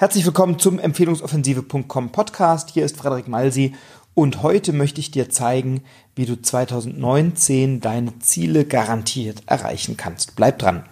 Herzlich 0.00 0.24
willkommen 0.24 0.60
zum 0.60 0.78
Empfehlungsoffensive.com 0.78 2.12
Podcast. 2.12 2.70
Hier 2.70 2.84
ist 2.84 2.96
Frederik 2.96 3.26
Malsi 3.26 3.74
und 4.14 4.44
heute 4.44 4.72
möchte 4.72 5.00
ich 5.00 5.10
dir 5.10 5.28
zeigen, 5.28 5.82
wie 6.14 6.24
du 6.24 6.40
2019 6.40 7.80
deine 7.80 8.16
Ziele 8.20 8.64
garantiert 8.64 9.42
erreichen 9.46 9.96
kannst. 9.96 10.36
Bleib 10.36 10.60
dran. 10.60 10.84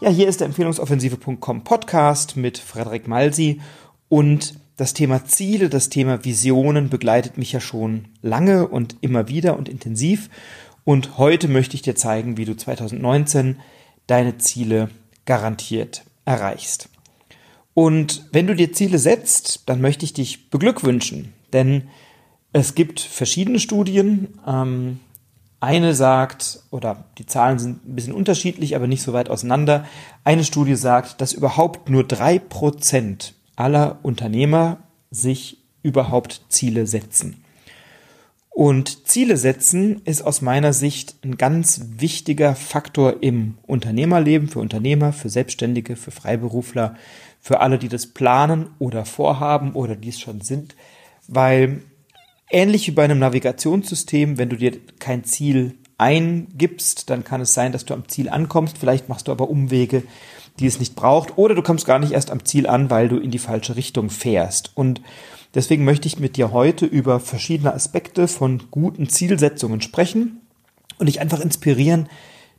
Ja, 0.00 0.10
hier 0.10 0.26
ist 0.26 0.40
der 0.40 0.48
Empfehlungsoffensive.com 0.48 1.62
Podcast 1.62 2.36
mit 2.36 2.58
Frederik 2.58 3.06
Malsi 3.06 3.60
und 4.08 4.58
das 4.76 4.94
Thema 4.94 5.26
Ziele, 5.26 5.68
das 5.68 5.90
Thema 5.90 6.24
Visionen 6.24 6.88
begleitet 6.88 7.38
mich 7.38 7.52
ja 7.52 7.60
schon 7.60 8.06
lange 8.20 8.66
und 8.66 8.96
immer 9.00 9.28
wieder 9.28 9.56
und 9.56 9.68
intensiv. 9.68 10.28
Und 10.84 11.18
heute 11.18 11.48
möchte 11.48 11.76
ich 11.76 11.82
dir 11.82 11.94
zeigen, 11.94 12.36
wie 12.36 12.44
du 12.44 12.56
2019 12.56 13.58
deine 14.06 14.38
Ziele 14.38 14.90
garantiert 15.24 16.04
erreichst. 16.24 16.88
Und 17.72 18.26
wenn 18.32 18.46
du 18.46 18.54
dir 18.54 18.72
Ziele 18.72 18.98
setzt, 18.98 19.68
dann 19.68 19.80
möchte 19.80 20.04
ich 20.04 20.12
dich 20.12 20.50
beglückwünschen, 20.50 21.32
denn 21.52 21.88
es 22.52 22.74
gibt 22.74 23.00
verschiedene 23.00 23.58
Studien. 23.58 24.38
Ähm, 24.46 25.00
eine 25.58 25.94
sagt, 25.94 26.60
oder 26.70 27.04
die 27.18 27.26
Zahlen 27.26 27.58
sind 27.58 27.86
ein 27.86 27.96
bisschen 27.96 28.12
unterschiedlich, 28.12 28.76
aber 28.76 28.86
nicht 28.86 29.02
so 29.02 29.12
weit 29.12 29.30
auseinander. 29.30 29.86
Eine 30.22 30.44
Studie 30.44 30.76
sagt, 30.76 31.20
dass 31.20 31.32
überhaupt 31.32 31.88
nur 31.88 32.04
drei 32.04 32.38
Prozent 32.38 33.34
aller 33.56 33.98
Unternehmer 34.02 34.78
sich 35.10 35.58
überhaupt 35.82 36.42
Ziele 36.48 36.86
setzen. 36.86 37.43
Und 38.54 39.08
Ziele 39.08 39.36
setzen 39.36 40.00
ist 40.04 40.22
aus 40.22 40.40
meiner 40.40 40.72
Sicht 40.72 41.16
ein 41.24 41.36
ganz 41.36 41.86
wichtiger 41.96 42.54
Faktor 42.54 43.20
im 43.20 43.58
Unternehmerleben, 43.66 44.46
für 44.46 44.60
Unternehmer, 44.60 45.12
für 45.12 45.28
Selbstständige, 45.28 45.96
für 45.96 46.12
Freiberufler, 46.12 46.94
für 47.40 47.58
alle, 47.58 47.78
die 47.80 47.88
das 47.88 48.06
planen 48.06 48.68
oder 48.78 49.06
vorhaben 49.06 49.72
oder 49.72 49.96
dies 49.96 50.20
schon 50.20 50.40
sind, 50.40 50.76
weil 51.26 51.82
ähnlich 52.48 52.86
wie 52.86 52.92
bei 52.92 53.02
einem 53.02 53.18
Navigationssystem, 53.18 54.38
wenn 54.38 54.50
du 54.50 54.56
dir 54.56 54.78
kein 55.00 55.24
Ziel 55.24 55.74
eingibst, 55.98 57.10
dann 57.10 57.24
kann 57.24 57.40
es 57.40 57.54
sein, 57.54 57.72
dass 57.72 57.84
du 57.84 57.92
am 57.92 58.08
Ziel 58.08 58.28
ankommst, 58.28 58.78
vielleicht 58.78 59.08
machst 59.08 59.26
du 59.26 59.32
aber 59.32 59.50
Umwege, 59.50 60.04
die 60.60 60.66
es 60.66 60.78
nicht 60.78 60.94
braucht, 60.94 61.38
oder 61.38 61.56
du 61.56 61.62
kommst 61.62 61.86
gar 61.86 61.98
nicht 61.98 62.12
erst 62.12 62.30
am 62.30 62.44
Ziel 62.44 62.68
an, 62.68 62.88
weil 62.88 63.08
du 63.08 63.16
in 63.16 63.32
die 63.32 63.40
falsche 63.40 63.74
Richtung 63.74 64.10
fährst. 64.10 64.70
Und 64.76 65.00
Deswegen 65.54 65.84
möchte 65.84 66.08
ich 66.08 66.18
mit 66.18 66.36
dir 66.36 66.52
heute 66.52 66.84
über 66.84 67.20
verschiedene 67.20 67.72
Aspekte 67.72 68.26
von 68.26 68.70
guten 68.70 69.08
Zielsetzungen 69.08 69.80
sprechen 69.80 70.40
und 70.98 71.06
dich 71.06 71.20
einfach 71.20 71.40
inspirieren, 71.40 72.08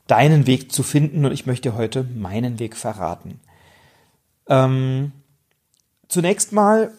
deinen 0.07 0.47
Weg 0.47 0.71
zu 0.71 0.81
finden. 0.81 1.25
Und 1.25 1.33
ich 1.33 1.45
möchte 1.45 1.75
heute 1.75 2.03
meinen 2.03 2.59
Weg 2.59 2.77
verraten. 2.77 3.39
Ähm, 4.47 5.11
zunächst 6.07 6.53
mal, 6.53 6.91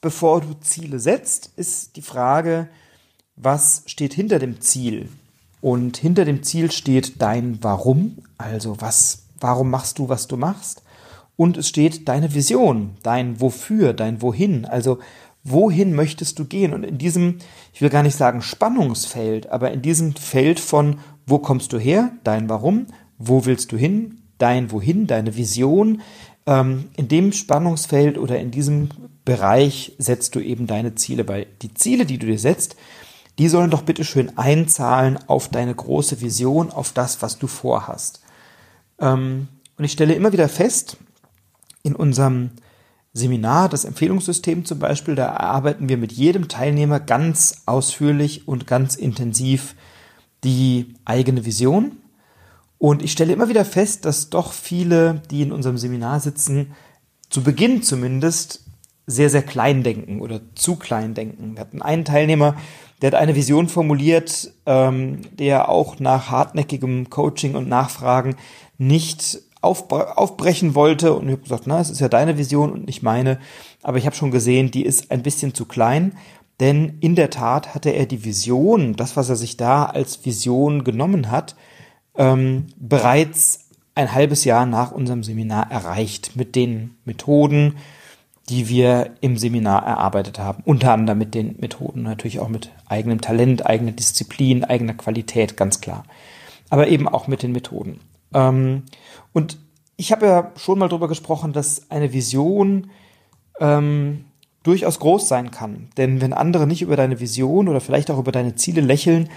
bevor 0.00 0.40
du 0.40 0.54
Ziele 0.60 0.98
setzt, 0.98 1.50
ist 1.56 1.96
die 1.96 2.02
Frage, 2.02 2.68
was 3.36 3.82
steht 3.86 4.14
hinter 4.14 4.38
dem 4.38 4.60
Ziel? 4.60 5.08
Und 5.60 5.96
hinter 5.96 6.24
dem 6.24 6.42
Ziel 6.42 6.70
steht 6.70 7.20
dein 7.20 7.62
Warum, 7.62 8.18
also 8.38 8.80
was, 8.80 9.24
warum 9.38 9.70
machst 9.70 9.98
du, 9.98 10.08
was 10.08 10.26
du 10.26 10.36
machst? 10.36 10.82
Und 11.36 11.56
es 11.56 11.68
steht 11.68 12.08
deine 12.08 12.34
Vision, 12.34 12.96
dein 13.02 13.40
Wofür, 13.40 13.94
dein 13.94 14.22
Wohin, 14.22 14.64
also 14.64 14.98
wohin 15.44 15.94
möchtest 15.94 16.38
du 16.38 16.44
gehen? 16.44 16.72
Und 16.72 16.84
in 16.84 16.98
diesem, 16.98 17.38
ich 17.72 17.82
will 17.82 17.90
gar 17.90 18.02
nicht 18.02 18.16
sagen 18.16 18.42
Spannungsfeld, 18.42 19.50
aber 19.50 19.70
in 19.72 19.82
diesem 19.82 20.14
Feld 20.14 20.60
von, 20.60 20.98
wo 21.26 21.38
kommst 21.38 21.72
du 21.72 21.78
her, 21.78 22.12
dein 22.24 22.48
Warum, 22.48 22.86
wo 23.18 23.44
willst 23.44 23.72
du 23.72 23.76
hin, 23.76 24.22
dein 24.38 24.70
Wohin, 24.70 25.06
deine 25.06 25.36
Vision, 25.36 26.02
ähm, 26.46 26.90
in 26.96 27.08
dem 27.08 27.32
Spannungsfeld 27.32 28.18
oder 28.18 28.38
in 28.38 28.50
diesem 28.50 28.88
Bereich 29.24 29.94
setzt 29.98 30.34
du 30.34 30.40
eben 30.40 30.66
deine 30.66 30.94
Ziele, 30.94 31.28
weil 31.28 31.46
die 31.62 31.74
Ziele, 31.74 32.06
die 32.06 32.18
du 32.18 32.26
dir 32.26 32.38
setzt, 32.38 32.76
die 33.38 33.48
sollen 33.48 33.70
doch 33.70 33.82
bitte 33.82 34.04
schön 34.04 34.36
einzahlen 34.36 35.18
auf 35.26 35.48
deine 35.48 35.74
große 35.74 36.20
Vision, 36.20 36.70
auf 36.70 36.92
das, 36.92 37.22
was 37.22 37.38
du 37.38 37.46
vorhast. 37.46 38.20
Ähm, 38.98 39.48
und 39.78 39.84
ich 39.84 39.92
stelle 39.92 40.14
immer 40.14 40.32
wieder 40.32 40.48
fest, 40.48 40.96
in 41.82 41.96
unserem 41.96 42.50
Seminar, 43.14 43.68
das 43.68 43.84
Empfehlungssystem 43.84 44.64
zum 44.64 44.78
Beispiel, 44.78 45.14
da 45.14 45.26
erarbeiten 45.26 45.88
wir 45.88 45.98
mit 45.98 46.12
jedem 46.12 46.48
Teilnehmer 46.48 46.98
ganz 46.98 47.62
ausführlich 47.66 48.48
und 48.48 48.66
ganz 48.66 48.94
intensiv 48.94 49.74
die 50.44 50.94
eigene 51.04 51.44
Vision. 51.44 51.98
Und 52.78 53.02
ich 53.02 53.12
stelle 53.12 53.32
immer 53.32 53.48
wieder 53.48 53.64
fest, 53.64 54.06
dass 54.06 54.30
doch 54.30 54.52
viele, 54.52 55.22
die 55.30 55.42
in 55.42 55.52
unserem 55.52 55.78
Seminar 55.78 56.20
sitzen, 56.20 56.74
zu 57.28 57.42
Beginn 57.42 57.82
zumindest 57.82 58.64
sehr, 59.06 59.30
sehr 59.30 59.42
klein 59.42 59.82
denken 59.82 60.20
oder 60.20 60.40
zu 60.54 60.76
klein 60.76 61.14
denken. 61.14 61.54
Wir 61.54 61.60
hatten 61.60 61.82
einen 61.82 62.04
Teilnehmer, 62.04 62.56
der 63.00 63.12
hat 63.12 63.20
eine 63.20 63.34
Vision 63.34 63.68
formuliert, 63.68 64.52
ähm, 64.64 65.22
der 65.32 65.68
auch 65.68 65.98
nach 65.98 66.30
hartnäckigem 66.30 67.10
Coaching 67.10 67.56
und 67.56 67.68
Nachfragen 67.68 68.36
nicht 68.78 69.40
aufbrechen 69.62 70.74
wollte 70.74 71.14
und 71.14 71.26
ich 71.28 71.32
habe 71.32 71.42
gesagt, 71.42 71.66
na, 71.66 71.80
es 71.80 71.90
ist 71.90 72.00
ja 72.00 72.08
deine 72.08 72.36
Vision 72.36 72.72
und 72.72 72.86
nicht 72.86 73.02
meine, 73.02 73.38
aber 73.82 73.96
ich 73.96 74.06
habe 74.06 74.16
schon 74.16 74.30
gesehen, 74.30 74.70
die 74.70 74.84
ist 74.84 75.10
ein 75.10 75.22
bisschen 75.22 75.54
zu 75.54 75.64
klein, 75.64 76.18
denn 76.60 76.98
in 77.00 77.14
der 77.14 77.30
Tat 77.30 77.74
hatte 77.74 77.90
er 77.90 78.06
die 78.06 78.24
Vision, 78.24 78.94
das, 78.94 79.16
was 79.16 79.28
er 79.28 79.36
sich 79.36 79.56
da 79.56 79.84
als 79.84 80.24
Vision 80.24 80.84
genommen 80.84 81.30
hat, 81.30 81.56
ähm, 82.16 82.66
bereits 82.76 83.68
ein 83.94 84.12
halbes 84.12 84.44
Jahr 84.44 84.66
nach 84.66 84.92
unserem 84.92 85.22
Seminar 85.22 85.70
erreicht 85.70 86.36
mit 86.36 86.56
den 86.56 86.96
Methoden, 87.04 87.76
die 88.48 88.68
wir 88.68 89.12
im 89.20 89.36
Seminar 89.36 89.84
erarbeitet 89.84 90.38
haben. 90.38 90.62
Unter 90.66 90.92
anderem 90.92 91.18
mit 91.18 91.34
den 91.34 91.56
Methoden, 91.60 92.02
natürlich 92.02 92.40
auch 92.40 92.48
mit 92.48 92.70
eigenem 92.88 93.20
Talent, 93.20 93.66
eigener 93.66 93.92
Disziplin, 93.92 94.64
eigener 94.64 94.94
Qualität, 94.94 95.56
ganz 95.56 95.80
klar. 95.80 96.04
Aber 96.68 96.88
eben 96.88 97.08
auch 97.08 97.28
mit 97.28 97.42
den 97.42 97.52
Methoden. 97.52 98.00
Ähm, 98.34 98.84
und 99.32 99.58
ich 99.96 100.12
habe 100.12 100.26
ja 100.26 100.52
schon 100.56 100.78
mal 100.78 100.88
darüber 100.88 101.08
gesprochen, 101.08 101.52
dass 101.52 101.90
eine 101.90 102.12
Vision 102.12 102.90
ähm, 103.60 104.24
durchaus 104.62 104.98
groß 104.98 105.28
sein 105.28 105.50
kann. 105.50 105.88
Denn 105.96 106.20
wenn 106.20 106.32
andere 106.32 106.66
nicht 106.66 106.82
über 106.82 106.96
deine 106.96 107.20
Vision 107.20 107.68
oder 107.68 107.80
vielleicht 107.80 108.10
auch 108.10 108.18
über 108.18 108.32
deine 108.32 108.54
Ziele 108.54 108.80
lächeln, 108.80 109.28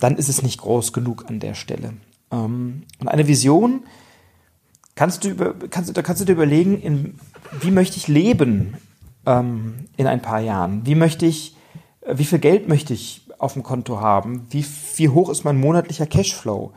dann 0.00 0.16
ist 0.16 0.28
es 0.28 0.42
nicht 0.42 0.60
groß 0.60 0.92
genug 0.92 1.26
an 1.28 1.40
der 1.40 1.54
Stelle. 1.54 1.94
Ähm, 2.30 2.82
und 2.98 3.08
eine 3.08 3.28
Vision 3.28 3.84
kannst 4.94 5.24
du 5.24 5.28
über, 5.28 5.54
kannst, 5.70 5.96
da 5.96 6.02
kannst 6.02 6.20
du 6.22 6.26
dir 6.26 6.32
überlegen, 6.32 6.80
in, 6.80 7.18
wie 7.60 7.70
möchte 7.70 7.96
ich 7.96 8.08
leben 8.08 8.76
ähm, 9.24 9.86
in 9.96 10.06
ein 10.06 10.22
paar 10.22 10.40
Jahren? 10.40 10.84
Wie 10.86 10.94
möchte 10.94 11.26
ich, 11.26 11.56
wie 12.10 12.24
viel 12.24 12.38
Geld 12.38 12.68
möchte 12.68 12.94
ich 12.94 13.22
auf 13.38 13.52
dem 13.52 13.62
Konto 13.62 14.00
haben? 14.00 14.46
Wie, 14.50 14.64
wie 14.96 15.08
hoch 15.08 15.28
ist 15.30 15.44
mein 15.44 15.58
monatlicher 15.58 16.06
Cashflow? 16.06 16.72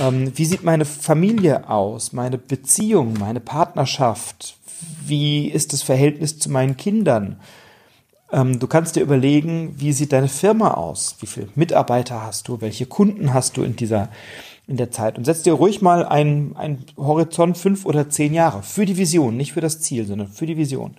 Ähm, 0.00 0.32
wie 0.34 0.44
sieht 0.44 0.64
meine 0.64 0.84
Familie 0.84 1.68
aus, 1.68 2.12
meine 2.12 2.38
Beziehung, 2.38 3.14
meine 3.18 3.40
Partnerschaft? 3.40 4.56
Wie 5.04 5.48
ist 5.48 5.72
das 5.72 5.82
Verhältnis 5.82 6.38
zu 6.38 6.50
meinen 6.50 6.76
Kindern? 6.76 7.40
Ähm, 8.32 8.58
du 8.58 8.66
kannst 8.66 8.96
dir 8.96 9.02
überlegen, 9.02 9.74
wie 9.78 9.92
sieht 9.92 10.12
deine 10.12 10.28
Firma 10.28 10.72
aus? 10.72 11.16
Wie 11.20 11.26
viele 11.26 11.48
Mitarbeiter 11.54 12.22
hast 12.22 12.48
du? 12.48 12.60
Welche 12.60 12.86
Kunden 12.86 13.34
hast 13.34 13.56
du 13.56 13.62
in 13.62 13.76
dieser 13.76 14.08
in 14.66 14.76
der 14.78 14.90
Zeit? 14.90 15.18
Und 15.18 15.24
setz 15.24 15.42
dir 15.42 15.52
ruhig 15.52 15.82
mal 15.82 16.06
einen, 16.06 16.56
einen 16.56 16.86
Horizont 16.96 17.58
fünf 17.58 17.84
oder 17.84 18.08
zehn 18.08 18.32
Jahre 18.32 18.62
für 18.62 18.86
die 18.86 18.96
Vision, 18.96 19.36
nicht 19.36 19.52
für 19.52 19.60
das 19.60 19.80
Ziel, 19.80 20.06
sondern 20.06 20.28
für 20.28 20.46
die 20.46 20.56
Vision. 20.56 20.96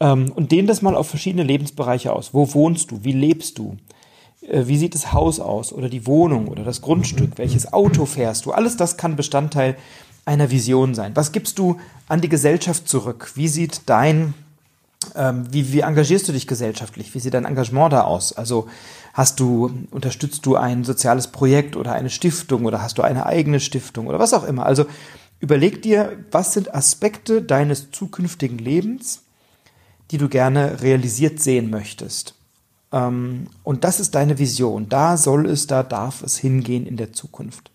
Ähm, 0.00 0.30
und 0.34 0.52
dehn 0.52 0.66
das 0.66 0.82
mal 0.82 0.94
auf 0.94 1.08
verschiedene 1.08 1.44
Lebensbereiche 1.44 2.12
aus. 2.12 2.34
Wo 2.34 2.52
wohnst 2.52 2.90
du? 2.90 3.02
Wie 3.02 3.12
lebst 3.12 3.58
du? 3.58 3.78
Äh, 4.48 4.66
wie 4.66 4.78
sieht 4.78 4.94
das 4.94 5.12
Haus 5.12 5.40
aus 5.40 5.72
oder 5.72 5.88
die 5.88 6.06
Wohnung 6.06 6.48
oder 6.48 6.64
das 6.64 6.82
Grundstück, 6.82 7.32
welches 7.36 7.72
Auto 7.72 8.06
fährst 8.06 8.46
du, 8.46 8.52
alles 8.52 8.76
das 8.76 8.96
kann 8.96 9.16
Bestandteil 9.16 9.76
einer 10.24 10.50
Vision 10.50 10.94
sein. 10.94 11.14
Was 11.14 11.32
gibst 11.32 11.58
du 11.58 11.78
an 12.08 12.20
die 12.20 12.28
Gesellschaft 12.28 12.88
zurück? 12.88 13.32
Wie 13.36 13.48
sieht 13.48 13.82
dein, 13.86 14.34
ähm, 15.14 15.46
wie, 15.52 15.72
wie 15.72 15.80
engagierst 15.80 16.26
du 16.28 16.32
dich 16.32 16.48
gesellschaftlich? 16.48 17.14
Wie 17.14 17.20
sieht 17.20 17.34
dein 17.34 17.44
Engagement 17.44 17.92
da 17.92 18.02
aus? 18.02 18.32
Also 18.32 18.66
hast 19.14 19.38
du, 19.38 19.70
unterstützt 19.92 20.44
du 20.44 20.56
ein 20.56 20.82
soziales 20.82 21.28
Projekt 21.28 21.76
oder 21.76 21.92
eine 21.92 22.10
Stiftung 22.10 22.64
oder 22.64 22.82
hast 22.82 22.98
du 22.98 23.02
eine 23.02 23.26
eigene 23.26 23.60
Stiftung 23.60 24.08
oder 24.08 24.18
was 24.18 24.34
auch 24.34 24.44
immer? 24.44 24.66
Also 24.66 24.86
überleg 25.38 25.82
dir, 25.82 26.12
was 26.32 26.52
sind 26.52 26.74
Aspekte 26.74 27.40
deines 27.40 27.92
zukünftigen 27.92 28.58
Lebens, 28.58 29.22
die 30.10 30.18
du 30.18 30.28
gerne 30.28 30.82
realisiert 30.82 31.40
sehen 31.40 31.70
möchtest. 31.70 32.35
Ähm, 32.92 33.48
und 33.62 33.84
das 33.84 34.00
ist 34.00 34.14
deine 34.14 34.38
Vision. 34.38 34.88
Da 34.88 35.16
soll 35.16 35.46
es, 35.46 35.66
da 35.66 35.82
darf 35.82 36.22
es 36.22 36.38
hingehen 36.38 36.86
in 36.86 36.96
der 36.96 37.12
Zukunft. 37.12 37.70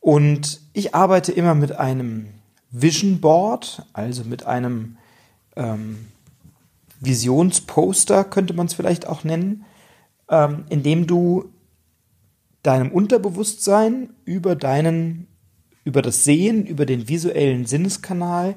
Und 0.00 0.60
ich 0.72 0.94
arbeite 0.94 1.32
immer 1.32 1.54
mit 1.54 1.72
einem 1.72 2.28
Vision 2.70 3.20
Board, 3.20 3.84
also 3.92 4.24
mit 4.24 4.46
einem 4.46 4.98
ähm, 5.56 6.06
Visionsposter, 7.00 8.24
könnte 8.24 8.54
man 8.54 8.66
es 8.66 8.74
vielleicht 8.74 9.06
auch 9.06 9.24
nennen, 9.24 9.64
ähm, 10.30 10.64
in 10.68 11.06
du 11.06 11.50
deinem 12.62 12.90
Unterbewusstsein 12.90 14.10
über 14.24 14.56
deinen, 14.56 15.28
über 15.84 16.02
das 16.02 16.24
Sehen, 16.24 16.66
über 16.66 16.84
den 16.84 17.08
visuellen 17.08 17.64
Sinneskanal 17.64 18.54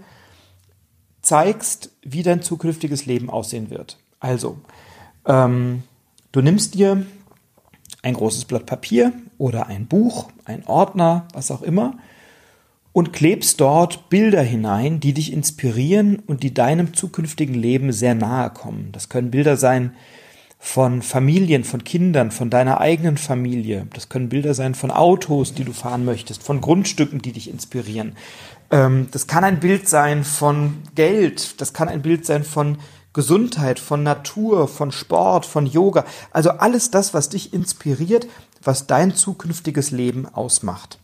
zeigst, 1.21 1.91
wie 2.01 2.23
dein 2.23 2.41
zukünftiges 2.41 3.05
Leben 3.05 3.29
aussehen 3.29 3.69
wird. 3.69 3.97
Also, 4.19 4.59
ähm, 5.29 5.83
du 6.33 6.41
nimmst 6.41 6.73
dir 6.73 7.05
ein 8.01 8.13
großes 8.13 8.45
Blatt 8.45 8.65
Papier 8.65 9.13
oder 9.37 9.67
ein 9.67 9.85
Buch, 9.85 10.29
ein 10.45 10.65
Ordner, 10.65 11.27
was 11.33 11.51
auch 11.51 11.61
immer, 11.61 11.97
und 12.91 13.13
klebst 13.13 13.61
dort 13.61 14.09
Bilder 14.09 14.41
hinein, 14.41 14.99
die 14.99 15.13
dich 15.13 15.31
inspirieren 15.31 16.19
und 16.19 16.43
die 16.43 16.53
deinem 16.53 16.93
zukünftigen 16.93 17.55
Leben 17.55 17.91
sehr 17.93 18.15
nahe 18.15 18.49
kommen. 18.49 18.89
Das 18.91 19.09
können 19.09 19.31
Bilder 19.31 19.57
sein 19.57 19.93
von 20.57 21.01
Familien, 21.01 21.63
von 21.63 21.85
Kindern, 21.85 22.31
von 22.31 22.49
deiner 22.49 22.81
eigenen 22.81 23.17
Familie. 23.17 23.87
Das 23.93 24.09
können 24.09 24.27
Bilder 24.27 24.53
sein 24.53 24.75
von 24.75 24.91
Autos, 24.91 25.53
die 25.53 25.63
du 25.63 25.71
fahren 25.71 26.03
möchtest, 26.03 26.43
von 26.43 26.59
Grundstücken, 26.59 27.21
die 27.21 27.31
dich 27.31 27.49
inspirieren. 27.49 28.17
Ähm, 28.69 29.07
das 29.11 29.27
kann 29.27 29.45
ein 29.45 29.61
Bild 29.61 29.87
sein 29.87 30.25
von 30.25 30.79
Geld, 30.95 31.61
das 31.61 31.73
kann 31.73 31.87
ein 31.87 32.01
Bild 32.01 32.25
sein 32.25 32.43
von 32.43 32.79
Gesundheit, 33.13 33.79
von 33.79 34.03
Natur, 34.03 34.67
von 34.67 34.91
Sport, 34.91 35.45
von 35.45 35.65
Yoga. 35.65 36.05
Also 36.31 36.51
alles 36.51 36.91
das, 36.91 37.13
was 37.13 37.29
dich 37.29 37.53
inspiriert, 37.53 38.27
was 38.63 38.87
dein 38.87 39.15
zukünftiges 39.15 39.91
Leben 39.91 40.27
ausmacht. 40.27 40.99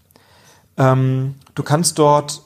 Ähm, 0.78 1.36
du 1.56 1.64
kannst 1.64 1.98
dort 2.00 2.44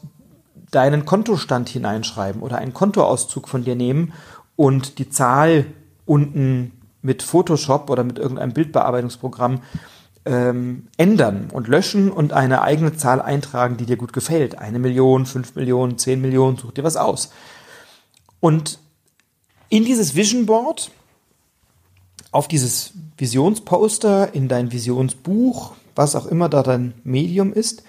deinen 0.72 1.06
Kontostand 1.06 1.70
hineinschreiben 1.70 2.42
oder 2.42 2.58
einen 2.58 2.74
Kontoauszug 2.74 3.48
von 3.48 3.64
dir 3.64 3.76
nehmen 3.76 4.14
und 4.56 5.00
die 5.00 5.10
Zahl 5.10 5.66
unten 6.06 6.74
mit 7.02 7.24
Photoshop 7.24 7.90
oder 7.90 8.04
mit 8.04 8.20
irgendeinem 8.20 8.54
Bildbearbeitungsprogramm 8.54 9.62
ähm, 10.26 10.88
ändern 10.98 11.48
und 11.52 11.68
löschen 11.68 12.12
und 12.12 12.34
eine 12.34 12.62
eigene 12.62 12.96
Zahl 12.96 13.22
eintragen, 13.22 13.78
die 13.78 13.86
dir 13.86 13.98
gut 13.98 14.14
gefällt. 14.14 14.58
Eine 14.60 14.80
Million, 14.80 15.26
fünf 15.26 15.56
Millionen, 15.56 15.98
zehn 15.98 16.22
Millionen, 16.22 16.58
such 16.58 16.72
dir 16.72 16.84
was 16.84 16.98
aus. 16.98 17.32
Und 18.40 18.80
in 19.70 19.86
dieses 19.86 20.16
Vision 20.16 20.46
Board, 20.46 20.92
auf 22.32 22.48
dieses 22.48 22.94
Visionsposter, 23.18 24.34
in 24.34 24.48
dein 24.48 24.72
Visionsbuch, 24.72 25.74
was 25.96 26.16
auch 26.16 26.26
immer 26.26 26.50
da 26.50 26.64
dein 26.64 26.94
Medium 27.04 27.54
ist, 27.54 27.84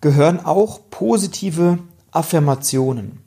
gehören 0.00 0.40
auch 0.40 0.80
positive 0.90 1.78
Affirmationen. 2.10 3.22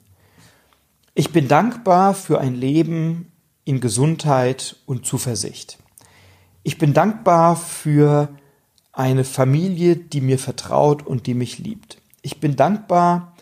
Ich 1.14 1.32
bin 1.32 1.48
dankbar 1.48 2.14
für 2.14 2.40
ein 2.40 2.54
Leben 2.54 3.30
in 3.64 3.80
Gesundheit 3.80 4.76
und 4.86 5.04
Zuversicht. 5.04 5.78
Ich 6.62 6.78
bin 6.78 6.94
dankbar 6.94 7.56
für 7.56 8.28
eine 8.92 9.24
Familie, 9.24 9.96
die 9.96 10.20
mir 10.20 10.38
vertraut 10.38 11.06
und 11.06 11.26
die 11.26 11.34
mich 11.34 11.58
liebt. 11.58 11.98
Ich 12.22 12.40
bin 12.40 12.56
dankbar 12.56 13.34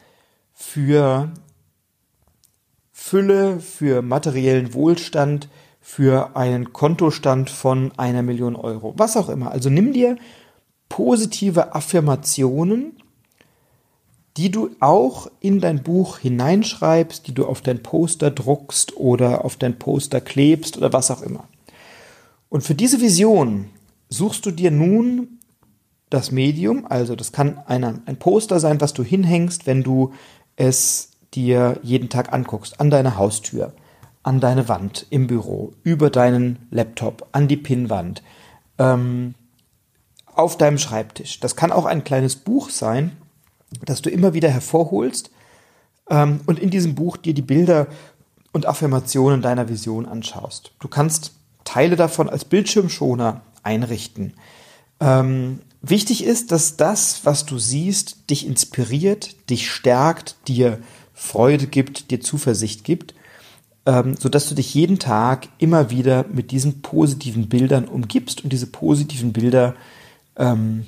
für 0.54 1.32
Fülle, 3.08 3.60
für 3.60 4.02
materiellen 4.02 4.74
Wohlstand, 4.74 5.48
für 5.80 6.36
einen 6.36 6.72
Kontostand 6.72 7.50
von 7.50 7.92
einer 7.96 8.22
Million 8.22 8.56
Euro, 8.56 8.94
was 8.96 9.16
auch 9.16 9.28
immer. 9.28 9.50
Also 9.50 9.70
nimm 9.70 9.92
dir 9.92 10.16
positive 10.88 11.74
Affirmationen 11.74 12.98
die 14.38 14.52
du 14.52 14.70
auch 14.78 15.28
in 15.40 15.60
dein 15.60 15.82
Buch 15.82 16.18
hineinschreibst, 16.18 17.26
die 17.26 17.34
du 17.34 17.44
auf 17.44 17.60
dein 17.60 17.82
Poster 17.82 18.30
druckst 18.30 18.96
oder 18.96 19.44
auf 19.44 19.56
dein 19.56 19.80
Poster 19.80 20.20
klebst 20.20 20.76
oder 20.76 20.92
was 20.92 21.10
auch 21.10 21.22
immer. 21.22 21.48
Und 22.48 22.62
für 22.62 22.76
diese 22.76 23.00
Vision 23.00 23.68
suchst 24.08 24.46
du 24.46 24.52
dir 24.52 24.70
nun 24.70 25.40
das 26.08 26.30
Medium, 26.30 26.86
also 26.88 27.16
das 27.16 27.32
kann 27.32 27.58
eine, 27.66 28.00
ein 28.06 28.16
Poster 28.16 28.60
sein, 28.60 28.80
was 28.80 28.94
du 28.94 29.02
hinhängst, 29.02 29.66
wenn 29.66 29.82
du 29.82 30.12
es 30.54 31.07
dir 31.34 31.78
jeden 31.82 32.08
Tag 32.08 32.32
anguckst, 32.32 32.80
an 32.80 32.90
deine 32.90 33.16
Haustür, 33.16 33.72
an 34.22 34.40
deine 34.40 34.68
Wand 34.68 35.06
im 35.10 35.26
Büro, 35.26 35.72
über 35.82 36.10
deinen 36.10 36.66
Laptop, 36.70 37.28
an 37.32 37.48
die 37.48 37.56
Pinnwand, 37.56 38.22
ähm, 38.78 39.34
auf 40.34 40.56
deinem 40.56 40.78
Schreibtisch. 40.78 41.40
Das 41.40 41.56
kann 41.56 41.72
auch 41.72 41.84
ein 41.84 42.04
kleines 42.04 42.36
Buch 42.36 42.70
sein, 42.70 43.16
das 43.84 44.02
du 44.02 44.10
immer 44.10 44.34
wieder 44.34 44.48
hervorholst 44.48 45.30
ähm, 46.10 46.40
und 46.46 46.58
in 46.58 46.70
diesem 46.70 46.94
Buch 46.94 47.16
dir 47.16 47.34
die 47.34 47.42
Bilder 47.42 47.88
und 48.52 48.66
Affirmationen 48.66 49.42
deiner 49.42 49.68
Vision 49.68 50.06
anschaust. 50.06 50.72
Du 50.78 50.88
kannst 50.88 51.32
Teile 51.64 51.96
davon 51.96 52.30
als 52.30 52.44
Bildschirmschoner 52.44 53.42
einrichten. 53.62 54.34
Ähm, 55.00 55.60
wichtig 55.82 56.24
ist, 56.24 56.50
dass 56.50 56.76
das, 56.76 57.24
was 57.24 57.44
du 57.44 57.58
siehst, 57.58 58.30
dich 58.30 58.46
inspiriert, 58.46 59.50
dich 59.50 59.70
stärkt, 59.70 60.36
dir 60.48 60.78
Freude 61.18 61.66
gibt, 61.66 62.12
dir 62.12 62.20
Zuversicht 62.20 62.84
gibt, 62.84 63.12
ähm, 63.86 64.16
sodass 64.16 64.48
du 64.48 64.54
dich 64.54 64.72
jeden 64.72 65.00
Tag 65.00 65.48
immer 65.58 65.90
wieder 65.90 66.24
mit 66.32 66.52
diesen 66.52 66.80
positiven 66.80 67.48
Bildern 67.48 67.88
umgibst 67.88 68.44
und 68.44 68.52
diese 68.52 68.68
positiven 68.68 69.32
Bilder 69.32 69.74
ähm, 70.36 70.86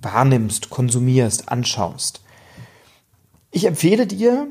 wahrnimmst, 0.00 0.70
konsumierst, 0.70 1.48
anschaust. 1.48 2.20
Ich 3.50 3.64
empfehle 3.64 4.06
dir 4.06 4.46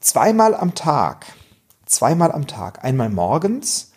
zweimal 0.00 0.56
am 0.56 0.74
Tag, 0.74 1.26
zweimal 1.86 2.32
am 2.32 2.48
Tag, 2.48 2.84
einmal 2.84 3.10
morgens 3.10 3.92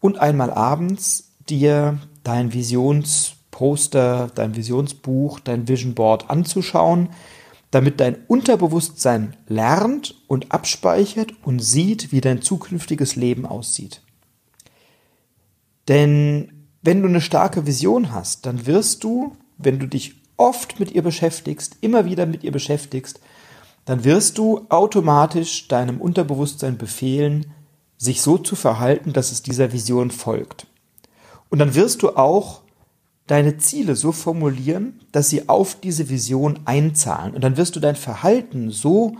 und 0.00 0.18
einmal 0.18 0.50
abends, 0.50 1.30
dir 1.48 1.98
dein 2.24 2.52
Visionsposter, 2.52 4.30
dein 4.34 4.54
Visionsbuch, 4.54 5.40
dein 5.40 5.66
Vision 5.66 5.94
Board 5.94 6.28
anzuschauen, 6.28 7.08
damit 7.72 8.00
dein 8.00 8.16
Unterbewusstsein 8.28 9.34
lernt 9.48 10.14
und 10.28 10.52
abspeichert 10.52 11.32
und 11.42 11.58
sieht, 11.58 12.12
wie 12.12 12.20
dein 12.20 12.42
zukünftiges 12.42 13.16
Leben 13.16 13.46
aussieht. 13.46 14.02
Denn 15.88 16.66
wenn 16.82 17.02
du 17.02 17.08
eine 17.08 17.22
starke 17.22 17.66
Vision 17.66 18.12
hast, 18.12 18.46
dann 18.46 18.66
wirst 18.66 19.02
du, 19.04 19.36
wenn 19.56 19.78
du 19.78 19.86
dich 19.88 20.16
oft 20.36 20.80
mit 20.80 20.92
ihr 20.92 21.02
beschäftigst, 21.02 21.78
immer 21.80 22.04
wieder 22.04 22.26
mit 22.26 22.44
ihr 22.44 22.52
beschäftigst, 22.52 23.20
dann 23.86 24.04
wirst 24.04 24.36
du 24.36 24.66
automatisch 24.68 25.66
deinem 25.66 26.00
Unterbewusstsein 26.00 26.76
befehlen, 26.76 27.52
sich 27.96 28.20
so 28.20 28.36
zu 28.36 28.54
verhalten, 28.54 29.12
dass 29.14 29.32
es 29.32 29.42
dieser 29.42 29.72
Vision 29.72 30.10
folgt. 30.10 30.66
Und 31.48 31.58
dann 31.58 31.74
wirst 31.74 32.02
du 32.02 32.10
auch 32.16 32.61
deine 33.26 33.58
Ziele 33.58 33.96
so 33.96 34.12
formulieren, 34.12 35.00
dass 35.12 35.30
sie 35.30 35.48
auf 35.48 35.78
diese 35.80 36.08
Vision 36.08 36.60
einzahlen. 36.64 37.34
Und 37.34 37.42
dann 37.42 37.56
wirst 37.56 37.76
du 37.76 37.80
dein 37.80 37.96
Verhalten 37.96 38.70
so 38.70 39.16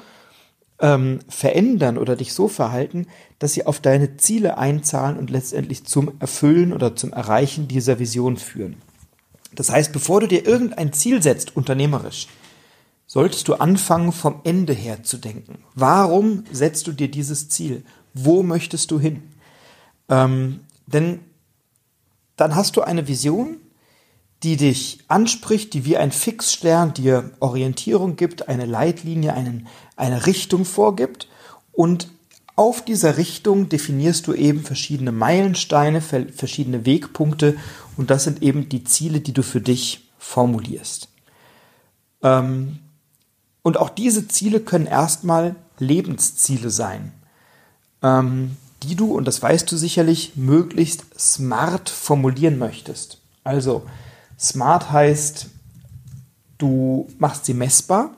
ähm, 0.81 1.21
verändern 1.29 1.97
oder 1.97 2.17
dich 2.17 2.33
so 2.33 2.49
verhalten, 2.49 3.07
dass 3.39 3.55
sie 3.55 3.65
auf 3.67 3.81
deine 3.81 4.17
Ziele 4.17 4.59
einzahlen 4.59 5.17
und 5.17 5.31
letztendlich 5.31 5.85
zum 5.85 6.13
Erfüllen 6.19 6.73
oder 6.73 6.97
zum 6.97 7.13
Erreichen 7.13 7.69
dieser 7.69 7.99
Vision 7.99 8.37
führen. 8.37 8.77
Das 9.55 9.71
heißt, 9.71 9.93
bevor 9.93 10.21
du 10.21 10.27
dir 10.27 10.47
irgendein 10.47 10.93
Ziel 10.93 11.23
setzt, 11.23 11.57
unternehmerisch, 11.57 12.27
solltest 13.07 13.47
du 13.49 13.55
anfangen, 13.55 14.11
vom 14.11 14.41
Ende 14.45 14.73
her 14.73 15.03
zu 15.03 15.19
denken. 15.19 15.59
Warum 15.75 16.45
setzt 16.51 16.87
du 16.87 16.93
dir 16.93 17.11
dieses 17.11 17.49
Ziel? 17.49 17.85
Wo 18.15 18.43
möchtest 18.43 18.91
du 18.91 18.99
hin? 18.99 19.23
Ähm, 20.09 20.61
denn 20.87 21.21
dann 22.37 22.57
hast 22.57 22.77
du 22.77 22.81
eine 22.81 23.07
Vision, 23.07 23.59
die 24.43 24.57
dich 24.57 24.99
anspricht, 25.09 25.73
die 25.75 25.85
wie 25.85 25.97
ein 25.97 26.13
Fixstern 26.13 26.95
dir 26.95 27.31
Orientierung 27.41 28.17
gibt, 28.17 28.49
eine 28.49 28.67
Leitlinie, 28.67 29.35
einen, 29.35 29.69
eine 29.97 30.27
Richtung 30.27 30.65
vorgibt 30.65 31.29
und 31.73 32.09
auf 32.55 32.85
dieser 32.85 33.17
Richtung 33.17 33.69
definierst 33.69 34.27
du 34.27 34.35
eben 34.35 34.63
verschiedene 34.63 35.13
Meilensteine, 35.13 36.01
verschiedene 36.01 36.85
Wegpunkte 36.85 37.57
und 37.97 38.11
das 38.11 38.25
sind 38.25 38.43
eben 38.43 38.69
die 38.69 38.85
Ziele, 38.85 39.21
die 39.21 39.33
du 39.33 39.43
für 39.43 39.61
dich 39.61 40.09
formulierst. 40.19 41.09
Ähm, 42.23 42.79
und 43.63 43.79
auch 43.79 43.89
diese 43.89 44.29
Ziele 44.29 44.61
können 44.61 44.87
erstmal 44.87 45.55
Lebensziele 45.79 46.71
sein, 46.71 47.13
ähm, 48.03 48.57
die 48.83 48.97
du, 48.97 49.13
und 49.13 49.27
das 49.27 49.41
weißt 49.41 49.71
du 49.71 49.77
sicherlich, 49.77 50.33
möglichst 50.37 51.05
smart 51.19 51.89
formulieren 51.89 52.59
möchtest. 52.59 53.19
Also, 53.45 53.83
smart 54.43 54.91
heißt, 54.91 55.47
du 56.59 57.09
machst 57.19 57.45
sie 57.45 57.55
messbar, 57.55 58.15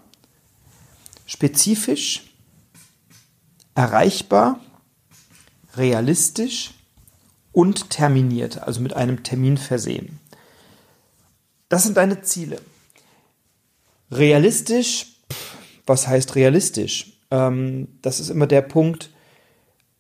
spezifisch, 1.27 2.23
erreichbar, 3.75 4.59
realistisch 5.77 6.73
und 7.53 7.91
terminiert, 7.91 8.63
also 8.63 8.81
mit 8.81 8.95
einem 8.95 9.23
Termin 9.23 9.59
versehen. 9.59 10.19
Das 11.69 11.85
sind 11.85 11.97
deine 11.97 12.23
Ziele. 12.23 12.61
Realistisch, 14.11 15.07
was 15.87 16.07
heißt 16.07 16.35
realistisch? 16.35 17.13
Ähm, 17.31 17.89
das 18.03 18.21
ist 18.21 18.29
immer 18.29 18.47
der 18.47 18.63
Punkt, 18.63 19.11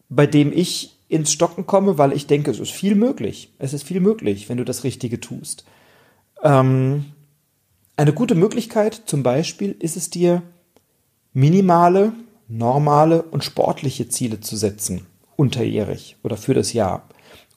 bei 0.08 0.26
dem 0.26 0.52
ich 0.52 0.96
ins 1.08 1.32
Stocken 1.32 1.66
komme, 1.66 1.98
weil 1.98 2.12
ich 2.12 2.26
denke, 2.26 2.50
es 2.50 2.58
ist 2.58 2.70
viel 2.70 2.94
möglich. 2.94 3.50
Es 3.58 3.72
ist 3.72 3.84
viel 3.84 4.00
möglich, 4.00 4.48
wenn 4.48 4.58
du 4.58 4.64
das 4.64 4.84
Richtige 4.84 5.20
tust. 5.20 5.64
Ähm, 6.44 7.06
eine 7.96 8.12
gute 8.12 8.34
Möglichkeit 8.34 9.02
zum 9.06 9.22
Beispiel 9.22 9.74
ist 9.78 9.96
es 9.96 10.10
dir, 10.10 10.42
minimale, 11.32 12.12
normale 12.46 13.22
und 13.22 13.42
sportliche 13.42 14.08
Ziele 14.08 14.40
zu 14.40 14.56
setzen, 14.56 15.06
unterjährig 15.36 16.16
oder 16.22 16.36
für 16.36 16.54
das 16.54 16.72
Jahr. 16.72 17.08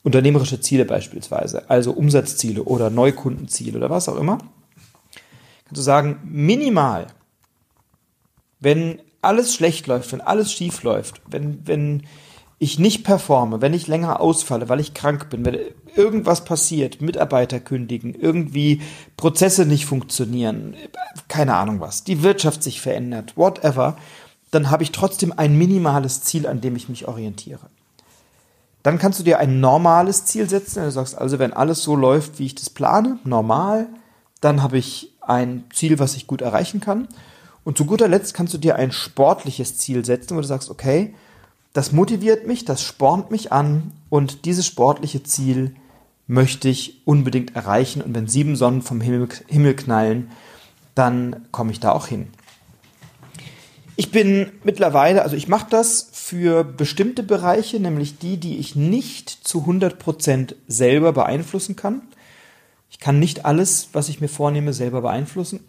Unternehmerische 0.02 0.60
Ziele 0.60 0.84
beispielsweise, 0.84 1.68
also 1.68 1.92
Umsatzziele 1.92 2.64
oder 2.64 2.88
Neukundenziele 2.88 3.76
oder 3.76 3.90
was 3.90 4.08
auch 4.08 4.16
immer. 4.16 4.38
Kannst 5.64 5.78
du 5.78 5.82
sagen, 5.82 6.20
minimal, 6.24 7.08
wenn 8.58 9.00
alles 9.20 9.54
schlecht 9.54 9.86
läuft, 9.86 10.12
wenn 10.12 10.20
alles 10.20 10.52
schief 10.52 10.82
läuft, 10.82 11.20
wenn, 11.28 11.66
wenn 11.66 12.04
ich 12.58 12.78
nicht 12.78 13.04
performe, 13.04 13.60
wenn 13.60 13.74
ich 13.74 13.86
länger 13.86 14.20
ausfalle, 14.20 14.68
weil 14.68 14.80
ich 14.80 14.94
krank 14.94 15.30
bin, 15.30 15.44
wenn 15.44 15.58
irgendwas 15.94 16.44
passiert, 16.44 17.00
Mitarbeiter 17.00 17.60
kündigen, 17.60 18.14
irgendwie 18.14 18.82
Prozesse 19.16 19.64
nicht 19.64 19.86
funktionieren, 19.86 20.74
keine 21.28 21.54
Ahnung 21.54 21.80
was, 21.80 22.02
die 22.02 22.22
Wirtschaft 22.22 22.62
sich 22.62 22.80
verändert, 22.80 23.36
whatever, 23.36 23.96
dann 24.50 24.70
habe 24.70 24.82
ich 24.82 24.92
trotzdem 24.92 25.32
ein 25.36 25.56
minimales 25.56 26.22
Ziel, 26.22 26.46
an 26.46 26.60
dem 26.60 26.74
ich 26.74 26.88
mich 26.88 27.06
orientiere. 27.06 27.68
Dann 28.82 28.98
kannst 28.98 29.20
du 29.20 29.24
dir 29.24 29.38
ein 29.38 29.60
normales 29.60 30.24
Ziel 30.24 30.48
setzen. 30.48 30.76
wenn 30.76 30.86
Du 30.86 30.92
sagst 30.92 31.18
also, 31.18 31.38
wenn 31.38 31.52
alles 31.52 31.82
so 31.82 31.94
läuft, 31.94 32.38
wie 32.38 32.46
ich 32.46 32.54
das 32.54 32.70
plane, 32.70 33.18
normal, 33.24 33.88
dann 34.40 34.62
habe 34.62 34.78
ich 34.78 35.12
ein 35.20 35.64
Ziel, 35.74 35.98
was 35.98 36.16
ich 36.16 36.26
gut 36.26 36.40
erreichen 36.40 36.80
kann. 36.80 37.08
Und 37.64 37.76
zu 37.76 37.84
guter 37.84 38.08
Letzt 38.08 38.32
kannst 38.32 38.54
du 38.54 38.58
dir 38.58 38.76
ein 38.76 38.92
sportliches 38.92 39.76
Ziel 39.76 40.04
setzen, 40.04 40.36
wo 40.36 40.40
du 40.40 40.46
sagst, 40.46 40.70
okay, 40.70 41.14
das 41.78 41.92
motiviert 41.92 42.44
mich, 42.44 42.64
das 42.64 42.82
spornt 42.82 43.30
mich 43.30 43.52
an 43.52 43.92
und 44.10 44.46
dieses 44.46 44.66
sportliche 44.66 45.22
Ziel 45.22 45.76
möchte 46.26 46.68
ich 46.68 47.02
unbedingt 47.04 47.54
erreichen. 47.54 48.02
Und 48.02 48.16
wenn 48.16 48.26
sieben 48.26 48.56
Sonnen 48.56 48.82
vom 48.82 49.00
Himmel, 49.00 49.28
Himmel 49.46 49.76
knallen, 49.76 50.28
dann 50.96 51.46
komme 51.52 51.70
ich 51.70 51.78
da 51.78 51.92
auch 51.92 52.08
hin. 52.08 52.30
Ich 53.94 54.10
bin 54.10 54.50
mittlerweile, 54.64 55.22
also 55.22 55.36
ich 55.36 55.46
mache 55.46 55.68
das 55.70 56.08
für 56.10 56.64
bestimmte 56.64 57.22
Bereiche, 57.22 57.78
nämlich 57.78 58.18
die, 58.18 58.38
die 58.38 58.58
ich 58.58 58.74
nicht 58.74 59.30
zu 59.30 59.60
100% 59.60 60.56
selber 60.66 61.12
beeinflussen 61.12 61.76
kann. 61.76 62.02
Ich 62.90 62.98
kann 62.98 63.20
nicht 63.20 63.44
alles, 63.44 63.90
was 63.92 64.08
ich 64.08 64.20
mir 64.20 64.26
vornehme, 64.26 64.72
selber 64.72 65.02
beeinflussen. 65.02 65.60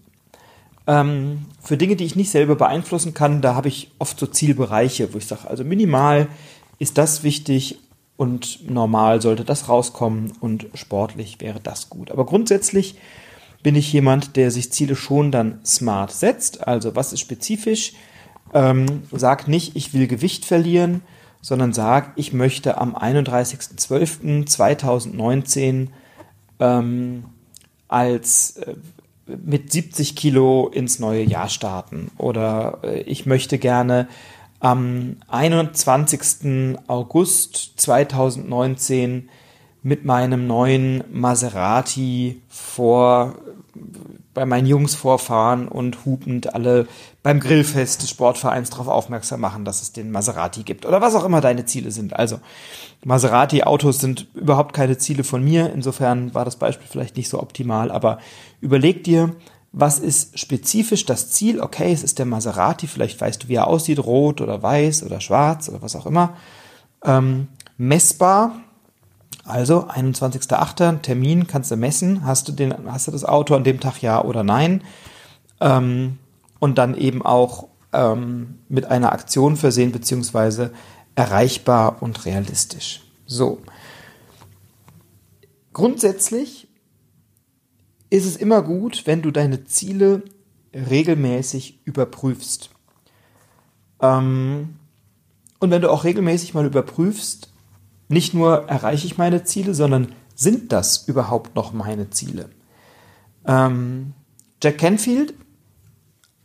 Ähm, 0.89 1.45
für 1.61 1.77
Dinge, 1.77 1.95
die 1.95 2.03
ich 2.03 2.15
nicht 2.15 2.31
selber 2.31 2.55
beeinflussen 2.55 3.13
kann, 3.13 3.43
da 3.43 3.53
habe 3.53 3.67
ich 3.67 3.91
oft 3.99 4.19
so 4.19 4.25
Zielbereiche, 4.25 5.13
wo 5.13 5.19
ich 5.19 5.27
sage, 5.27 5.47
also 5.47 5.63
minimal 5.63 6.27
ist 6.79 6.97
das 6.97 7.21
wichtig 7.21 7.77
und 8.17 8.67
normal 8.67 9.21
sollte 9.21 9.45
das 9.45 9.69
rauskommen 9.69 10.33
und 10.39 10.65
sportlich 10.73 11.39
wäre 11.41 11.59
das 11.59 11.91
gut. 11.91 12.09
Aber 12.09 12.25
grundsätzlich 12.25 12.95
bin 13.61 13.75
ich 13.75 13.93
jemand, 13.93 14.35
der 14.35 14.49
sich 14.49 14.71
Ziele 14.71 14.95
schon 14.95 15.31
dann 15.31 15.59
smart 15.63 16.11
setzt. 16.11 16.67
Also 16.67 16.95
was 16.95 17.13
ist 17.13 17.19
spezifisch? 17.19 17.93
Ähm, 18.55 19.03
sag 19.11 19.47
nicht, 19.47 19.75
ich 19.75 19.93
will 19.93 20.07
Gewicht 20.07 20.43
verlieren, 20.43 21.01
sondern 21.39 21.71
sag, 21.71 22.13
ich 22.15 22.33
möchte 22.33 22.79
am 22.79 22.95
31.12.2019 22.95 25.89
ähm, 26.59 27.25
als 27.87 28.57
äh, 28.57 28.73
mit 29.43 29.71
70 29.71 30.15
Kilo 30.15 30.69
ins 30.73 30.99
neue 30.99 31.23
Jahr 31.23 31.49
starten 31.49 32.11
oder 32.17 32.79
äh, 32.83 33.01
ich 33.01 33.25
möchte 33.25 33.57
gerne 33.57 34.07
am 34.59 35.17
21. 35.27 36.77
August 36.87 37.73
2019 37.77 39.29
mit 39.81 40.05
meinem 40.05 40.47
neuen 40.47 41.03
Maserati 41.11 42.41
vor 42.49 43.35
bei 44.33 44.45
meinen 44.45 44.67
Jungs 44.67 44.95
vorfahren 44.95 45.67
und 45.67 46.05
hupend 46.05 46.53
alle 46.53 46.87
beim 47.23 47.39
Grillfest 47.39 48.01
des 48.01 48.09
Sportvereins 48.09 48.69
darauf 48.69 48.87
aufmerksam 48.87 49.41
machen, 49.41 49.65
dass 49.65 49.81
es 49.81 49.91
den 49.91 50.11
Maserati 50.11 50.63
gibt 50.63 50.85
oder 50.85 51.01
was 51.01 51.15
auch 51.15 51.25
immer 51.25 51.41
deine 51.41 51.65
Ziele 51.65 51.91
sind. 51.91 52.15
Also 52.15 52.39
Maserati-Autos 53.03 53.99
sind 53.99 54.27
überhaupt 54.35 54.73
keine 54.73 54.97
Ziele 54.97 55.23
von 55.23 55.43
mir. 55.43 55.73
Insofern 55.73 56.33
war 56.33 56.45
das 56.45 56.57
Beispiel 56.57 56.87
vielleicht 56.89 57.17
nicht 57.17 57.27
so 57.27 57.41
optimal, 57.41 57.91
aber 57.91 58.19
überleg 58.61 59.03
dir, 59.03 59.35
was 59.71 59.99
ist 59.99 60.39
spezifisch 60.39 61.05
das 61.05 61.29
Ziel? 61.31 61.59
Okay, 61.59 61.91
es 61.91 62.03
ist 62.03 62.17
der 62.17 62.25
Maserati, 62.25 62.87
vielleicht 62.87 63.19
weißt 63.19 63.43
du, 63.43 63.47
wie 63.49 63.55
er 63.55 63.67
aussieht, 63.67 63.99
rot 63.99 64.41
oder 64.41 64.63
weiß 64.63 65.03
oder 65.03 65.21
schwarz 65.21 65.69
oder 65.69 65.81
was 65.81 65.95
auch 65.95 66.05
immer. 66.05 66.35
Ähm, 67.03 67.47
messbar, 67.77 68.55
also 69.45 69.87
21.08. 69.87 71.01
Termin, 71.01 71.47
kannst 71.47 71.71
du 71.71 71.75
messen, 71.75 72.25
hast 72.25 72.47
du, 72.47 72.51
den, 72.51 72.73
hast 72.91 73.07
du 73.07 73.11
das 73.11 73.25
Auto 73.25 73.55
an 73.55 73.63
dem 73.63 73.79
Tag 73.79 74.01
ja 74.01 74.23
oder 74.23 74.43
nein? 74.43 74.83
Ähm, 75.59 76.17
und 76.59 76.77
dann 76.77 76.95
eben 76.95 77.25
auch 77.25 77.67
ähm, 77.93 78.59
mit 78.67 78.85
einer 78.85 79.11
Aktion 79.11 79.55
versehen, 79.55 79.91
beziehungsweise 79.91 80.71
erreichbar 81.15 82.01
und 82.01 82.25
realistisch. 82.25 83.01
So. 83.25 83.61
Grundsätzlich 85.73 86.67
ist 88.09 88.25
es 88.25 88.35
immer 88.35 88.61
gut, 88.61 89.03
wenn 89.05 89.21
du 89.21 89.31
deine 89.31 89.65
Ziele 89.65 90.23
regelmäßig 90.73 91.79
überprüfst. 91.85 92.69
Ähm, 94.01 94.75
und 95.59 95.71
wenn 95.71 95.81
du 95.81 95.91
auch 95.91 96.03
regelmäßig 96.03 96.53
mal 96.53 96.65
überprüfst, 96.65 97.49
nicht 98.09 98.33
nur 98.33 98.67
erreiche 98.67 99.07
ich 99.07 99.17
meine 99.17 99.43
Ziele, 99.45 99.73
sondern 99.73 100.13
sind 100.35 100.71
das 100.73 101.07
überhaupt 101.07 101.55
noch 101.55 101.71
meine 101.71 102.09
Ziele? 102.09 102.49
Ähm, 103.45 104.13
Jack 104.61 104.79
Canfield 104.79 105.33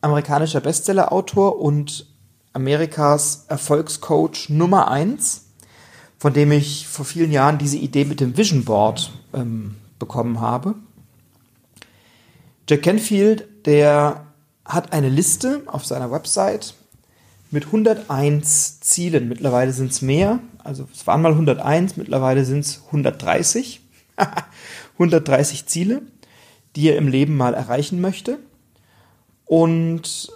amerikanischer 0.04 0.60
Bestsellerautor 0.60 1.58
und 1.58 2.06
Amerikas 2.52 3.46
Erfolgscoach 3.48 4.50
Nummer 4.50 4.90
eins, 4.90 5.46
von 6.18 6.34
dem 6.34 6.52
ich 6.52 6.86
vor 6.86 7.06
vielen 7.06 7.32
Jahren 7.32 7.58
diese 7.58 7.78
Idee 7.78 8.04
mit 8.04 8.20
dem 8.20 8.36
Vision 8.36 8.64
Board 8.64 9.10
ähm, 9.32 9.76
bekommen 9.98 10.40
habe. 10.40 10.74
Jack 12.68 12.82
Canfield, 12.82 13.66
der 13.66 14.26
hat 14.64 14.92
eine 14.92 15.08
Liste 15.08 15.62
auf 15.66 15.86
seiner 15.86 16.10
Website 16.10 16.74
mit 17.50 17.66
101 17.66 18.80
Zielen. 18.80 19.28
Mittlerweile 19.28 19.72
sind 19.72 19.90
es 19.90 20.02
mehr. 20.02 20.38
Also 20.64 20.88
es 20.92 21.06
waren 21.06 21.22
mal 21.22 21.32
101, 21.32 21.96
mittlerweile 21.96 22.44
sind 22.44 22.60
es 22.60 22.82
130. 22.86 23.80
130 24.94 25.66
Ziele, 25.66 26.02
die 26.76 26.88
er 26.88 26.96
im 26.96 27.08
Leben 27.08 27.36
mal 27.36 27.54
erreichen 27.54 28.00
möchte. 28.00 28.38
Und 29.44 30.32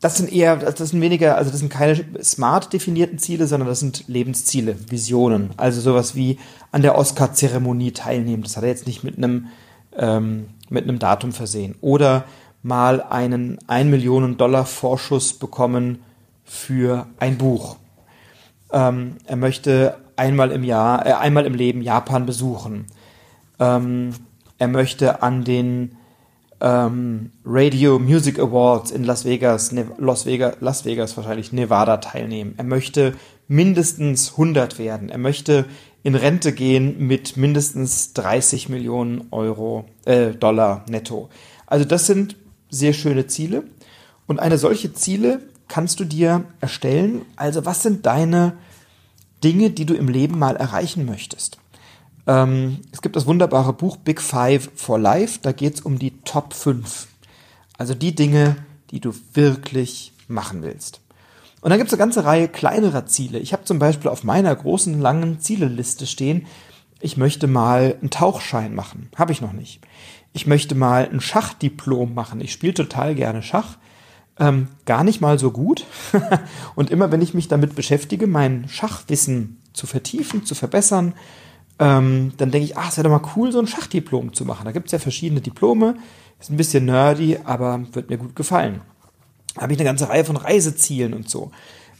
das 0.00 0.18
sind 0.18 0.32
eher, 0.32 0.56
das 0.56 0.90
sind 0.90 1.00
weniger, 1.00 1.38
also 1.38 1.50
das 1.50 1.60
sind 1.60 1.70
keine 1.70 2.04
smart 2.22 2.72
definierten 2.72 3.18
Ziele, 3.18 3.46
sondern 3.46 3.68
das 3.68 3.80
sind 3.80 4.04
Lebensziele, 4.06 4.76
Visionen. 4.90 5.50
Also 5.56 5.80
sowas 5.80 6.14
wie 6.14 6.38
an 6.72 6.82
der 6.82 6.98
Oscar-Zeremonie 6.98 7.92
teilnehmen. 7.92 8.42
Das 8.42 8.56
hat 8.56 8.64
er 8.64 8.68
jetzt 8.68 8.86
nicht 8.86 9.02
mit 9.02 9.16
einem, 9.16 9.46
ähm, 9.96 10.48
mit 10.68 10.84
einem 10.84 10.98
Datum 10.98 11.32
versehen. 11.32 11.76
Oder 11.80 12.24
mal 12.62 13.00
einen 13.02 13.58
1 13.66 13.90
Millionen 13.90 14.36
Dollar 14.36 14.66
Vorschuss 14.66 15.34
bekommen 15.34 16.00
für 16.44 17.06
ein 17.18 17.38
Buch. 17.38 17.76
Ähm, 18.74 19.16
er 19.24 19.36
möchte 19.36 19.96
einmal 20.16 20.50
im 20.50 20.64
Jahr, 20.64 21.06
äh, 21.06 21.12
einmal 21.12 21.46
im 21.46 21.54
Leben 21.54 21.80
Japan 21.80 22.26
besuchen. 22.26 22.86
Ähm, 23.60 24.10
er 24.58 24.68
möchte 24.68 25.22
an 25.22 25.44
den 25.44 25.96
ähm, 26.60 27.30
Radio 27.44 28.00
Music 28.00 28.40
Awards 28.40 28.90
in 28.90 29.04
Las 29.04 29.24
Vegas, 29.24 29.70
ne 29.70 29.86
Las 29.98 30.26
Vegas, 30.26 30.56
Las 30.60 30.84
Vegas 30.84 31.16
wahrscheinlich 31.16 31.52
Nevada 31.52 31.98
teilnehmen. 31.98 32.54
Er 32.56 32.64
möchte 32.64 33.14
mindestens 33.46 34.32
100 34.32 34.78
werden. 34.80 35.08
Er 35.08 35.18
möchte 35.18 35.66
in 36.02 36.16
Rente 36.16 36.52
gehen 36.52 37.06
mit 37.06 37.36
mindestens 37.36 38.12
30 38.14 38.68
Millionen 38.68 39.28
Euro, 39.30 39.84
äh, 40.04 40.30
Dollar 40.32 40.84
netto. 40.88 41.28
Also 41.66 41.84
das 41.84 42.06
sind 42.06 42.36
sehr 42.70 42.92
schöne 42.92 43.28
Ziele. 43.28 43.64
Und 44.26 44.40
eine 44.40 44.58
solche 44.58 44.92
Ziele 44.94 45.40
kannst 45.68 46.00
du 46.00 46.04
dir 46.04 46.44
erstellen. 46.60 47.22
Also 47.36 47.64
was 47.64 47.82
sind 47.82 48.06
deine 48.06 48.54
Dinge, 49.42 49.70
die 49.70 49.86
du 49.86 49.94
im 49.94 50.08
Leben 50.08 50.38
mal 50.38 50.56
erreichen 50.56 51.04
möchtest? 51.04 51.58
Ähm, 52.26 52.78
es 52.92 53.02
gibt 53.02 53.16
das 53.16 53.26
wunderbare 53.26 53.72
Buch 53.72 53.96
Big 53.96 54.20
Five 54.20 54.70
for 54.74 54.98
Life, 54.98 55.40
da 55.42 55.52
geht 55.52 55.74
es 55.74 55.80
um 55.80 55.98
die 55.98 56.18
Top 56.22 56.54
5. 56.54 57.06
Also 57.76 57.94
die 57.94 58.14
Dinge, 58.14 58.56
die 58.90 59.00
du 59.00 59.12
wirklich 59.34 60.12
machen 60.28 60.62
willst. 60.62 61.00
Und 61.60 61.70
dann 61.70 61.78
gibt 61.78 61.88
es 61.88 61.94
eine 61.94 61.98
ganze 61.98 62.24
Reihe 62.24 62.48
kleinerer 62.48 63.06
Ziele. 63.06 63.38
Ich 63.38 63.52
habe 63.52 63.64
zum 63.64 63.78
Beispiel 63.78 64.10
auf 64.10 64.22
meiner 64.22 64.54
großen, 64.54 65.00
langen 65.00 65.40
Zieleliste 65.40 66.06
stehen, 66.06 66.46
ich 67.00 67.16
möchte 67.16 67.46
mal 67.46 67.98
einen 68.00 68.10
Tauchschein 68.10 68.74
machen. 68.74 69.10
Habe 69.16 69.32
ich 69.32 69.42
noch 69.42 69.52
nicht. 69.52 69.80
Ich 70.32 70.46
möchte 70.46 70.74
mal 70.74 71.08
ein 71.10 71.20
Schachdiplom 71.20 72.14
machen. 72.14 72.40
Ich 72.40 72.52
spiele 72.52 72.74
total 72.74 73.14
gerne 73.14 73.42
Schach. 73.42 73.76
Ähm, 74.38 74.68
gar 74.84 75.04
nicht 75.04 75.20
mal 75.20 75.38
so 75.38 75.50
gut. 75.50 75.86
und 76.74 76.90
immer 76.90 77.12
wenn 77.12 77.22
ich 77.22 77.34
mich 77.34 77.48
damit 77.48 77.74
beschäftige, 77.74 78.26
mein 78.26 78.68
Schachwissen 78.68 79.60
zu 79.72 79.86
vertiefen, 79.86 80.44
zu 80.44 80.54
verbessern, 80.54 81.14
ähm, 81.78 82.32
dann 82.36 82.50
denke 82.50 82.66
ich, 82.66 82.76
ach, 82.76 82.90
es 82.90 82.96
wäre 82.96 83.08
doch 83.08 83.22
mal 83.22 83.30
cool, 83.36 83.52
so 83.52 83.58
ein 83.58 83.66
Schachdiplom 83.66 84.32
zu 84.32 84.44
machen. 84.44 84.64
Da 84.64 84.72
gibt 84.72 84.86
es 84.86 84.92
ja 84.92 84.98
verschiedene 84.98 85.40
Diplome. 85.40 85.96
Ist 86.40 86.50
ein 86.50 86.56
bisschen 86.56 86.84
nerdy, 86.84 87.38
aber 87.44 87.82
wird 87.92 88.10
mir 88.10 88.18
gut 88.18 88.36
gefallen. 88.36 88.80
Da 89.54 89.62
habe 89.62 89.72
ich 89.72 89.78
eine 89.78 89.88
ganze 89.88 90.08
Reihe 90.08 90.24
von 90.24 90.36
Reisezielen 90.36 91.14
und 91.14 91.28
so. 91.28 91.52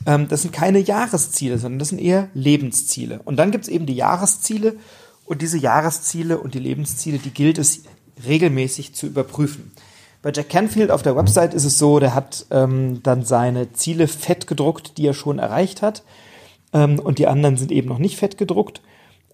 Ähm, 0.06 0.28
das 0.28 0.42
sind 0.42 0.52
keine 0.52 0.78
Jahresziele, 0.78 1.58
sondern 1.58 1.78
das 1.78 1.88
sind 1.88 2.00
eher 2.00 2.28
Lebensziele. 2.34 3.20
Und 3.24 3.36
dann 3.36 3.50
gibt 3.50 3.64
es 3.64 3.70
eben 3.70 3.86
die 3.86 3.94
Jahresziele 3.94 4.76
und 5.24 5.40
diese 5.40 5.58
Jahresziele 5.58 6.38
und 6.38 6.54
die 6.54 6.58
Lebensziele, 6.58 7.18
die 7.18 7.30
gilt 7.30 7.58
es 7.58 7.84
regelmäßig 8.26 8.94
zu 8.94 9.06
überprüfen. 9.06 9.72
Bei 10.24 10.32
Jack 10.34 10.48
Canfield 10.48 10.90
auf 10.90 11.02
der 11.02 11.16
Website 11.16 11.52
ist 11.52 11.66
es 11.66 11.76
so, 11.76 12.00
der 12.00 12.14
hat 12.14 12.46
ähm, 12.50 13.02
dann 13.02 13.26
seine 13.26 13.74
Ziele 13.74 14.08
fett 14.08 14.46
gedruckt, 14.46 14.96
die 14.96 15.06
er 15.06 15.12
schon 15.12 15.38
erreicht 15.38 15.82
hat. 15.82 16.02
Ähm, 16.72 16.98
und 16.98 17.18
die 17.18 17.26
anderen 17.26 17.58
sind 17.58 17.70
eben 17.70 17.90
noch 17.90 17.98
nicht 17.98 18.16
fett 18.16 18.38
gedruckt. 18.38 18.80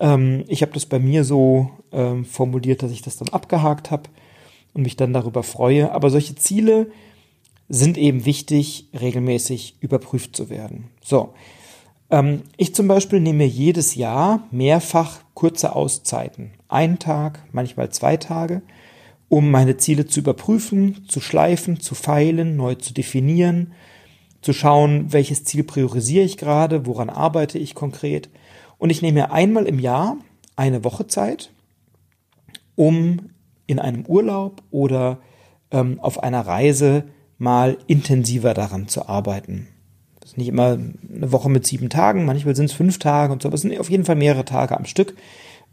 Ähm, 0.00 0.42
ich 0.48 0.62
habe 0.62 0.72
das 0.72 0.86
bei 0.86 0.98
mir 0.98 1.22
so 1.22 1.70
ähm, 1.92 2.24
formuliert, 2.24 2.82
dass 2.82 2.90
ich 2.90 3.02
das 3.02 3.16
dann 3.16 3.28
abgehakt 3.28 3.92
habe 3.92 4.10
und 4.74 4.82
mich 4.82 4.96
dann 4.96 5.12
darüber 5.12 5.44
freue. 5.44 5.92
Aber 5.92 6.10
solche 6.10 6.34
Ziele 6.34 6.90
sind 7.68 7.96
eben 7.96 8.24
wichtig, 8.24 8.88
regelmäßig 9.00 9.76
überprüft 9.78 10.34
zu 10.34 10.50
werden. 10.50 10.88
So. 11.04 11.34
Ähm, 12.10 12.42
ich 12.56 12.74
zum 12.74 12.88
Beispiel 12.88 13.20
nehme 13.20 13.44
jedes 13.44 13.94
Jahr 13.94 14.42
mehrfach 14.50 15.20
kurze 15.34 15.76
Auszeiten. 15.76 16.50
Einen 16.66 16.98
Tag, 16.98 17.44
manchmal 17.52 17.90
zwei 17.90 18.16
Tage, 18.16 18.62
um 19.30 19.48
meine 19.52 19.76
Ziele 19.76 20.06
zu 20.06 20.20
überprüfen, 20.20 21.06
zu 21.08 21.20
schleifen, 21.20 21.78
zu 21.78 21.94
feilen, 21.94 22.56
neu 22.56 22.74
zu 22.74 22.92
definieren, 22.92 23.72
zu 24.42 24.52
schauen, 24.52 25.12
welches 25.12 25.44
Ziel 25.44 25.62
priorisiere 25.62 26.24
ich 26.24 26.36
gerade, 26.36 26.84
woran 26.84 27.08
arbeite 27.08 27.56
ich 27.56 27.76
konkret. 27.76 28.28
Und 28.76 28.90
ich 28.90 29.02
nehme 29.02 29.20
mir 29.20 29.32
einmal 29.32 29.66
im 29.66 29.78
Jahr 29.78 30.16
eine 30.56 30.82
Woche 30.82 31.06
Zeit, 31.06 31.52
um 32.74 33.30
in 33.68 33.78
einem 33.78 34.04
Urlaub 34.04 34.64
oder 34.72 35.18
ähm, 35.70 36.00
auf 36.00 36.20
einer 36.24 36.44
Reise 36.44 37.04
mal 37.38 37.78
intensiver 37.86 38.52
daran 38.52 38.88
zu 38.88 39.08
arbeiten. 39.08 39.68
Das 40.18 40.30
ist 40.30 40.38
nicht 40.38 40.48
immer 40.48 40.72
eine 40.72 41.30
Woche 41.30 41.48
mit 41.48 41.64
sieben 41.68 41.88
Tagen, 41.88 42.24
manchmal 42.24 42.56
sind 42.56 42.64
es 42.64 42.72
fünf 42.72 42.98
Tage 42.98 43.32
und 43.32 43.42
so, 43.42 43.48
aber 43.48 43.54
es 43.54 43.60
sind 43.60 43.78
auf 43.78 43.90
jeden 43.90 44.04
Fall 44.04 44.16
mehrere 44.16 44.44
Tage 44.44 44.76
am 44.76 44.86
Stück, 44.86 45.14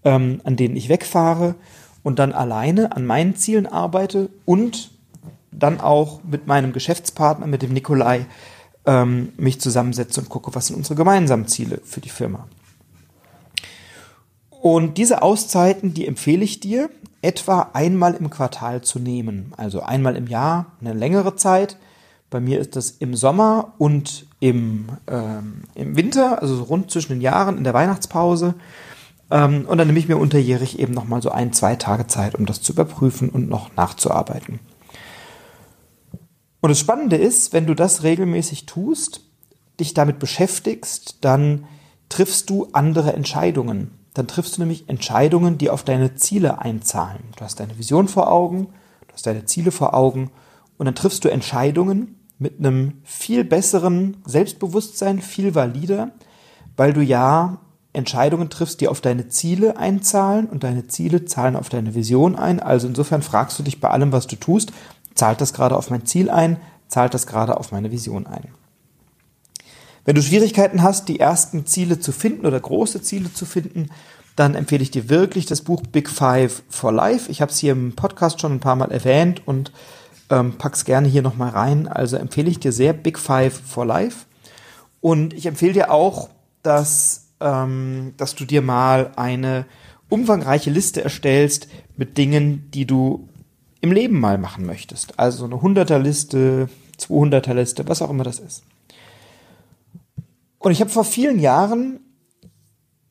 ähm, 0.03 0.41
an 0.43 0.57
denen 0.57 0.75
ich 0.75 0.89
wegfahre 0.89 1.55
und 2.03 2.19
dann 2.19 2.31
alleine 2.31 2.95
an 2.95 3.05
meinen 3.05 3.35
Zielen 3.35 3.67
arbeite 3.67 4.29
und 4.45 4.91
dann 5.51 5.79
auch 5.79 6.21
mit 6.23 6.47
meinem 6.47 6.73
Geschäftspartner, 6.73 7.47
mit 7.47 7.61
dem 7.61 7.73
Nikolai, 7.73 8.25
ähm, 8.85 9.33
mich 9.37 9.59
zusammensetze 9.59 10.21
und 10.21 10.29
gucke, 10.29 10.55
was 10.55 10.67
sind 10.67 10.77
unsere 10.77 10.95
gemeinsamen 10.95 11.47
Ziele 11.47 11.81
für 11.83 12.01
die 12.01 12.09
Firma. 12.09 12.47
Und 14.49 14.97
diese 14.97 15.21
Auszeiten, 15.21 15.93
die 15.93 16.07
empfehle 16.07 16.43
ich 16.43 16.59
dir, 16.59 16.89
etwa 17.21 17.69
einmal 17.73 18.15
im 18.15 18.29
Quartal 18.29 18.81
zu 18.81 18.99
nehmen. 18.99 19.53
Also 19.57 19.81
einmal 19.81 20.15
im 20.15 20.27
Jahr, 20.27 20.67
eine 20.81 20.93
längere 20.93 21.35
Zeit. 21.35 21.77
Bei 22.29 22.39
mir 22.39 22.59
ist 22.59 22.75
das 22.75 22.91
im 22.91 23.15
Sommer 23.15 23.73
und 23.77 24.25
im, 24.39 24.89
ähm, 25.07 25.63
im 25.75 25.95
Winter, 25.95 26.41
also 26.41 26.63
rund 26.63 26.91
zwischen 26.91 27.13
den 27.13 27.21
Jahren 27.21 27.57
in 27.57 27.63
der 27.63 27.73
Weihnachtspause. 27.73 28.55
Ähm, 29.29 29.65
und 29.67 29.77
dann 29.77 29.87
nehme 29.87 29.99
ich 29.99 30.07
mir 30.07 30.17
unterjährig 30.17 30.79
eben 30.79 30.93
nochmal 30.93 31.21
so 31.21 31.29
ein, 31.29 31.53
zwei 31.53 31.75
Tage 31.75 32.07
Zeit, 32.07 32.35
um 32.35 32.45
das 32.45 32.61
zu 32.61 32.73
überprüfen 32.73 33.29
und 33.29 33.49
noch 33.49 33.75
nachzuarbeiten. 33.75 34.59
Und 36.61 36.69
das 36.69 36.79
Spannende 36.79 37.17
ist, 37.17 37.53
wenn 37.53 37.65
du 37.65 37.75
das 37.75 38.03
regelmäßig 38.03 38.65
tust, 38.65 39.21
dich 39.79 39.93
damit 39.93 40.19
beschäftigst, 40.19 41.17
dann 41.21 41.65
triffst 42.09 42.49
du 42.49 42.69
andere 42.71 43.13
Entscheidungen 43.13 43.91
dann 44.17 44.27
triffst 44.27 44.57
du 44.57 44.61
nämlich 44.61 44.89
Entscheidungen, 44.89 45.59
die 45.59 45.69
auf 45.69 45.83
deine 45.83 46.15
Ziele 46.15 46.59
einzahlen. 46.59 47.21
Du 47.35 47.43
hast 47.43 47.59
deine 47.59 47.77
Vision 47.77 48.07
vor 48.07 48.31
Augen, 48.31 48.65
du 49.07 49.13
hast 49.13 49.27
deine 49.27 49.45
Ziele 49.45 49.69
vor 49.69 49.93
Augen 49.93 50.31
und 50.79 50.87
dann 50.87 50.95
triffst 50.95 51.23
du 51.23 51.29
Entscheidungen 51.29 52.15
mit 52.39 52.57
einem 52.57 52.93
viel 53.03 53.43
besseren 53.43 54.17
Selbstbewusstsein, 54.25 55.21
viel 55.21 55.53
valider, 55.53 56.09
weil 56.75 56.93
du 56.93 57.01
ja 57.01 57.59
Entscheidungen 57.97 58.49
triffst, 58.49 58.79
die 58.81 58.87
auf 58.87 59.01
deine 59.01 59.27
Ziele 59.27 59.77
einzahlen 59.77 60.47
und 60.47 60.63
deine 60.63 60.87
Ziele 60.87 61.25
zahlen 61.25 61.55
auf 61.55 61.69
deine 61.69 61.95
Vision 61.95 62.35
ein. 62.35 62.59
Also 62.59 62.87
insofern 62.87 63.21
fragst 63.21 63.59
du 63.59 63.63
dich 63.63 63.79
bei 63.79 63.89
allem, 63.89 64.11
was 64.11 64.27
du 64.27 64.35
tust, 64.35 64.71
zahlt 65.15 65.41
das 65.41 65.53
gerade 65.53 65.75
auf 65.75 65.89
mein 65.89 66.05
Ziel 66.05 66.29
ein, 66.29 66.57
zahlt 66.87 67.13
das 67.13 67.27
gerade 67.27 67.57
auf 67.57 67.71
meine 67.71 67.91
Vision 67.91 68.27
ein. 68.27 68.47
Wenn 70.05 70.15
du 70.15 70.21
Schwierigkeiten 70.21 70.83
hast, 70.83 71.09
die 71.09 71.19
ersten 71.19 71.65
Ziele 71.65 71.99
zu 71.99 72.13
finden 72.13 72.45
oder 72.45 72.59
große 72.59 73.01
Ziele 73.01 73.33
zu 73.33 73.45
finden, 73.45 73.89
dann 74.37 74.55
empfehle 74.55 74.83
ich 74.83 74.91
dir 74.91 75.09
wirklich 75.09 75.47
das 75.47 75.61
Buch 75.61 75.81
Big 75.81 76.09
Five 76.09 76.63
for 76.69 76.93
Life. 76.93 77.29
Ich 77.29 77.41
habe 77.41 77.51
es 77.51 77.57
hier 77.57 77.73
im 77.73 77.93
Podcast 77.93 78.39
schon 78.39 78.53
ein 78.53 78.59
paar 78.59 78.75
Mal 78.75 78.91
erwähnt 78.91 79.45
und 79.45 79.73
ähm, 80.29 80.53
pack's 80.57 80.85
gerne 80.85 81.07
hier 81.07 81.23
nochmal 81.23 81.49
rein. 81.49 81.87
Also 81.87 82.17
empfehle 82.17 82.49
ich 82.49 82.59
dir 82.59 82.71
sehr 82.71 82.93
Big 82.93 83.17
Five 83.19 83.59
for 83.65 83.85
Life. 83.85 84.25
Und 85.01 85.33
ich 85.33 85.45
empfehle 85.45 85.73
dir 85.73 85.91
auch, 85.91 86.29
dass, 86.63 87.26
ähm, 87.39 88.13
dass 88.17 88.35
du 88.35 88.45
dir 88.45 88.61
mal 88.61 89.11
eine 89.15 89.65
umfangreiche 90.09 90.69
Liste 90.69 91.03
erstellst 91.03 91.67
mit 91.95 92.17
Dingen, 92.17 92.69
die 92.71 92.85
du 92.85 93.27
im 93.81 93.91
Leben 93.91 94.19
mal 94.19 94.37
machen 94.37 94.65
möchtest. 94.65 95.19
Also 95.19 95.45
eine 95.45 95.55
100er 95.55 95.99
Liste, 95.99 96.69
200er 96.99 97.53
Liste, 97.53 97.87
was 97.87 98.01
auch 98.01 98.09
immer 98.09 98.23
das 98.23 98.39
ist. 98.39 98.63
Und 100.59 100.71
ich 100.71 100.81
habe 100.81 100.89
vor 100.89 101.03
vielen 101.03 101.39
Jahren 101.39 101.99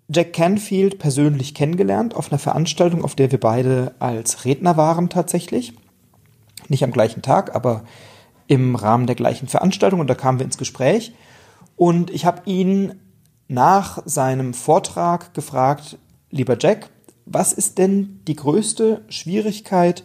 Jack 0.08 0.32
Canfield 0.32 0.98
persönlich 0.98 1.54
kennengelernt 1.54 2.14
auf 2.14 2.30
einer 2.30 2.38
Veranstaltung, 2.38 3.02
auf 3.04 3.14
der 3.14 3.32
wir 3.32 3.40
beide 3.40 3.94
als 3.98 4.44
Redner 4.44 4.76
waren 4.76 5.08
tatsächlich. 5.08 5.72
Nicht 6.68 6.84
am 6.84 6.92
gleichen 6.92 7.22
Tag, 7.22 7.54
aber 7.54 7.84
im 8.46 8.76
Rahmen 8.76 9.06
der 9.06 9.16
gleichen 9.16 9.48
Veranstaltung 9.48 10.00
und 10.00 10.08
da 10.08 10.14
kamen 10.14 10.38
wir 10.38 10.46
ins 10.46 10.58
Gespräch. 10.58 11.12
Und 11.76 12.10
ich 12.10 12.24
habe 12.24 12.42
ihn 12.46 12.94
nach 13.48 14.02
seinem 14.04 14.54
Vortrag 14.54 15.34
gefragt, 15.34 15.98
lieber 16.30 16.56
Jack, 16.58 16.90
was 17.24 17.52
ist 17.52 17.78
denn 17.78 18.20
die 18.26 18.36
größte 18.36 19.04
Schwierigkeit, 19.08 20.04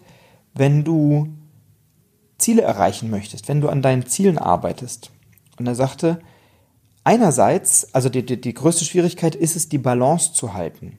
wenn 0.53 0.83
du 0.83 1.29
Ziele 2.37 2.63
erreichen 2.63 3.09
möchtest, 3.09 3.47
wenn 3.47 3.61
du 3.61 3.69
an 3.69 3.81
deinen 3.81 4.05
Zielen 4.05 4.37
arbeitest? 4.37 5.11
Und 5.57 5.67
er 5.67 5.75
sagte, 5.75 6.19
einerseits, 7.03 7.93
also 7.93 8.09
die, 8.09 8.25
die, 8.25 8.41
die 8.41 8.53
größte 8.53 8.85
Schwierigkeit 8.85 9.35
ist 9.35 9.55
es, 9.55 9.69
die 9.69 9.77
Balance 9.77 10.33
zu 10.33 10.53
halten. 10.53 10.97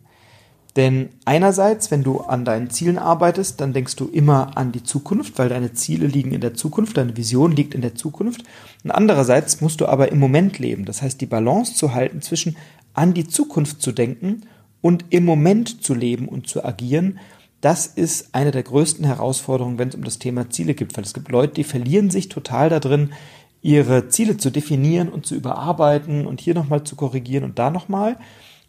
Denn 0.77 1.11
einerseits, 1.27 1.91
wenn 1.91 2.03
du 2.03 2.21
an 2.21 2.47
deinen 2.47 2.71
Zielen 2.71 2.99
arbeitest, 2.99 3.61
dann 3.61 3.75
denkst 3.75 3.97
du 3.97 4.09
immer 4.09 4.57
an 4.57 4.73
die 4.73 4.83
Zukunft, 4.83 5.39
weil 5.39 5.51
deine 5.51 5.75
Ziele 5.75 6.07
liegen 6.07 6.33
in 6.33 6.41
der 6.41 6.55
Zukunft, 6.55 6.97
deine 6.97 7.17
Vision 7.17 7.53
liegt 7.53 7.75
in 7.75 7.83
der 7.83 7.95
Zukunft. 7.95 8.43
Und 8.83 8.91
andererseits 8.91 9.61
musst 9.61 9.83
du 9.83 9.87
aber 9.87 10.11
im 10.11 10.19
Moment 10.19 10.59
leben. 10.59 10.87
Das 10.87 11.03
heißt, 11.03 11.21
die 11.21 11.27
Balance 11.27 11.75
zu 11.75 11.93
halten 11.93 12.23
zwischen 12.23 12.57
an 12.95 13.13
die 13.13 13.27
Zukunft 13.27 13.83
zu 13.83 13.93
denken 13.93 14.43
und 14.81 15.05
im 15.11 15.27
Moment 15.27 15.83
zu 15.83 15.95
leben 15.95 16.27
und 16.27 16.47
zu 16.47 16.65
agieren, 16.65 17.19
das 17.61 17.87
ist 17.87 18.35
eine 18.35 18.51
der 18.51 18.65
größten 18.65 19.05
Herausforderungen, 19.05 19.79
wenn 19.79 19.89
es 19.89 19.95
um 19.95 20.03
das 20.03 20.19
Thema 20.19 20.51
Ziele 20.51 20.75
geht. 20.75 20.97
Weil 20.97 21.05
es 21.05 21.15
gibt 21.15 21.31
Leute, 21.31 21.55
die 21.55 21.65
verlieren 21.65 22.11
sich 22.11 22.29
total 22.29 22.71
da 22.71 22.81
drin, 22.81 23.13
ihre 23.61 24.09
Ziele 24.09 24.37
zu 24.37 24.51
definieren 24.51 25.09
und 25.09 25.27
zu 25.27 25.37
überarbeiten 25.37 26.27
und 26.27 26.41
hier 26.41 26.55
nochmal 26.55 26.83
zu 26.83 26.97
korrigieren 26.97 27.45
und 27.45 27.59
da 27.59 27.71
nochmal. 27.71 28.17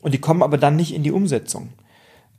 Und 0.02 0.14
die 0.14 0.20
kommen 0.20 0.44
aber 0.44 0.58
dann 0.58 0.76
nicht 0.76 0.94
in 0.94 1.02
die 1.02 1.12
Umsetzung. 1.12 1.70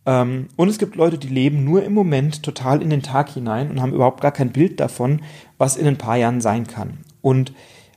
Ähm, 0.06 0.48
und 0.56 0.68
es 0.68 0.78
gibt 0.78 0.96
Leute, 0.96 1.18
die 1.18 1.28
leben 1.28 1.64
nur 1.64 1.82
im 1.82 1.94
Moment 1.94 2.42
total 2.42 2.82
in 2.82 2.90
den 2.90 3.02
Tag 3.02 3.30
hinein 3.30 3.70
und 3.70 3.80
haben 3.80 3.92
überhaupt 3.92 4.20
gar 4.20 4.32
kein 4.32 4.52
Bild 4.52 4.80
davon, 4.80 5.22
was 5.58 5.76
in 5.76 5.86
ein 5.86 5.98
paar 5.98 6.16
Jahren 6.16 6.40
sein 6.40 6.66
kann. 6.66 6.98
Und 7.22 7.52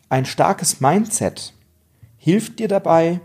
ein 0.10 0.26
starkes 0.26 0.80
Mindset 0.80 1.54
hilft 2.18 2.60
dir 2.60 2.68
dabei, 2.68 3.20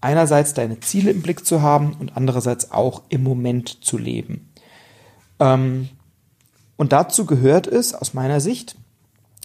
einerseits 0.00 0.54
deine 0.54 0.80
Ziele 0.80 1.10
im 1.10 1.22
Blick 1.22 1.46
zu 1.46 1.62
haben 1.62 1.94
und 1.98 2.16
andererseits 2.16 2.72
auch 2.72 3.02
im 3.08 3.22
Moment 3.22 3.84
zu 3.84 3.98
leben. 3.98 4.50
Ähm, 5.40 5.88
und 6.76 6.92
dazu 6.92 7.26
gehört 7.26 7.66
es 7.66 7.94
aus 7.94 8.14
meiner 8.14 8.40
Sicht, 8.40 8.76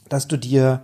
dass 0.09 0.27
du 0.27 0.37
dir 0.37 0.81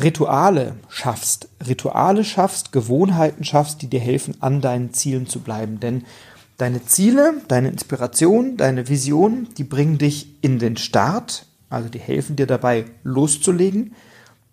Rituale 0.00 0.76
schaffst, 0.88 1.48
Rituale 1.66 2.24
schaffst, 2.24 2.72
Gewohnheiten 2.72 3.44
schaffst, 3.44 3.82
die 3.82 3.88
dir 3.88 4.00
helfen, 4.00 4.36
an 4.40 4.60
deinen 4.60 4.94
Zielen 4.94 5.26
zu 5.26 5.40
bleiben. 5.40 5.80
Denn 5.80 6.04
deine 6.58 6.84
Ziele, 6.84 7.34
deine 7.48 7.68
Inspiration, 7.68 8.56
deine 8.56 8.88
Vision, 8.88 9.48
die 9.56 9.64
bringen 9.64 9.96
dich 9.96 10.34
in 10.42 10.58
den 10.58 10.76
Start, 10.76 11.46
also 11.70 11.88
die 11.88 11.98
helfen 11.98 12.36
dir 12.36 12.46
dabei 12.46 12.84
loszulegen. 13.04 13.94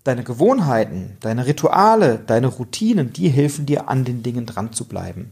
Deine 0.04 0.24
Gewohnheiten, 0.24 1.18
deine 1.22 1.48
Rituale, 1.48 2.20
deine 2.26 2.46
Routinen, 2.46 3.12
die 3.12 3.28
helfen 3.30 3.66
dir, 3.66 3.90
an 3.90 4.06
den 4.06 4.22
Dingen 4.22 4.46
dran 4.46 4.72
zu 4.72 4.86
bleiben. 4.86 5.32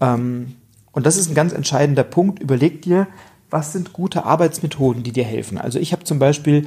Ähm, 0.00 0.56
und 0.90 1.06
das 1.06 1.16
ist 1.16 1.30
ein 1.30 1.36
ganz 1.36 1.52
entscheidender 1.52 2.02
Punkt. 2.02 2.40
Überleg 2.40 2.82
dir, 2.82 3.06
was 3.50 3.72
sind 3.72 3.92
gute 3.92 4.24
Arbeitsmethoden, 4.24 5.04
die 5.04 5.12
dir 5.12 5.22
helfen. 5.22 5.58
Also 5.58 5.78
ich 5.78 5.92
habe 5.92 6.02
zum 6.02 6.18
Beispiel 6.18 6.66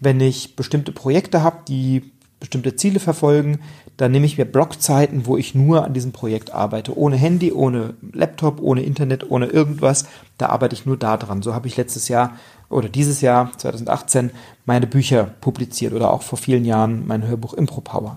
wenn 0.00 0.20
ich 0.20 0.56
bestimmte 0.56 0.92
Projekte 0.92 1.42
habe, 1.42 1.58
die 1.68 2.12
bestimmte 2.44 2.76
Ziele 2.76 3.00
verfolgen, 3.00 3.60
dann 3.96 4.12
nehme 4.12 4.26
ich 4.26 4.36
mir 4.36 4.44
Blockzeiten, 4.44 5.24
wo 5.24 5.38
ich 5.38 5.54
nur 5.54 5.82
an 5.82 5.94
diesem 5.94 6.12
Projekt 6.12 6.52
arbeite. 6.52 6.96
Ohne 6.96 7.16
Handy, 7.16 7.52
ohne 7.52 7.94
Laptop, 8.12 8.60
ohne 8.60 8.82
Internet, 8.82 9.30
ohne 9.30 9.46
irgendwas. 9.46 10.04
Da 10.36 10.50
arbeite 10.50 10.74
ich 10.74 10.84
nur 10.84 10.98
da 10.98 11.16
dran. 11.16 11.40
So 11.40 11.54
habe 11.54 11.68
ich 11.68 11.78
letztes 11.78 12.08
Jahr 12.08 12.32
oder 12.68 12.90
dieses 12.90 13.22
Jahr, 13.22 13.50
2018, 13.56 14.30
meine 14.66 14.86
Bücher 14.86 15.24
publiziert 15.40 15.94
oder 15.94 16.12
auch 16.12 16.22
vor 16.22 16.38
vielen 16.38 16.66
Jahren 16.66 17.06
mein 17.06 17.26
Hörbuch 17.26 17.54
Impro 17.54 17.80
Power. 17.80 18.16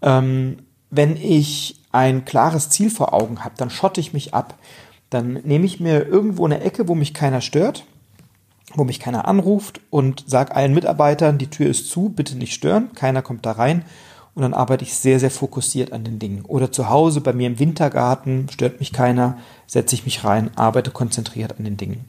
Ähm, 0.00 0.58
wenn 0.90 1.16
ich 1.16 1.82
ein 1.92 2.24
klares 2.24 2.70
Ziel 2.70 2.88
vor 2.90 3.12
Augen 3.12 3.44
habe, 3.44 3.54
dann 3.58 3.68
schotte 3.68 4.00
ich 4.00 4.14
mich 4.14 4.32
ab. 4.32 4.54
Dann 5.10 5.34
nehme 5.44 5.66
ich 5.66 5.78
mir 5.78 6.06
irgendwo 6.06 6.46
eine 6.46 6.60
Ecke, 6.62 6.88
wo 6.88 6.94
mich 6.94 7.12
keiner 7.12 7.42
stört, 7.42 7.84
wo 8.74 8.84
mich 8.84 9.00
keiner 9.00 9.28
anruft 9.28 9.80
und 9.90 10.24
sage 10.26 10.54
allen 10.54 10.74
Mitarbeitern, 10.74 11.38
die 11.38 11.50
Tür 11.50 11.68
ist 11.68 11.88
zu, 11.88 12.08
bitte 12.08 12.36
nicht 12.36 12.52
stören, 12.52 12.92
keiner 12.94 13.22
kommt 13.22 13.46
da 13.46 13.52
rein 13.52 13.84
und 14.34 14.42
dann 14.42 14.54
arbeite 14.54 14.84
ich 14.84 14.94
sehr, 14.94 15.18
sehr 15.18 15.30
fokussiert 15.30 15.92
an 15.92 16.04
den 16.04 16.18
Dingen. 16.18 16.44
Oder 16.44 16.70
zu 16.70 16.90
Hause 16.90 17.20
bei 17.20 17.32
mir 17.32 17.46
im 17.46 17.58
Wintergarten, 17.58 18.48
stört 18.50 18.80
mich 18.80 18.92
keiner, 18.92 19.38
setze 19.66 19.94
ich 19.94 20.04
mich 20.04 20.24
rein, 20.24 20.50
arbeite 20.56 20.90
konzentriert 20.90 21.58
an 21.58 21.64
den 21.64 21.76
Dingen. 21.76 22.04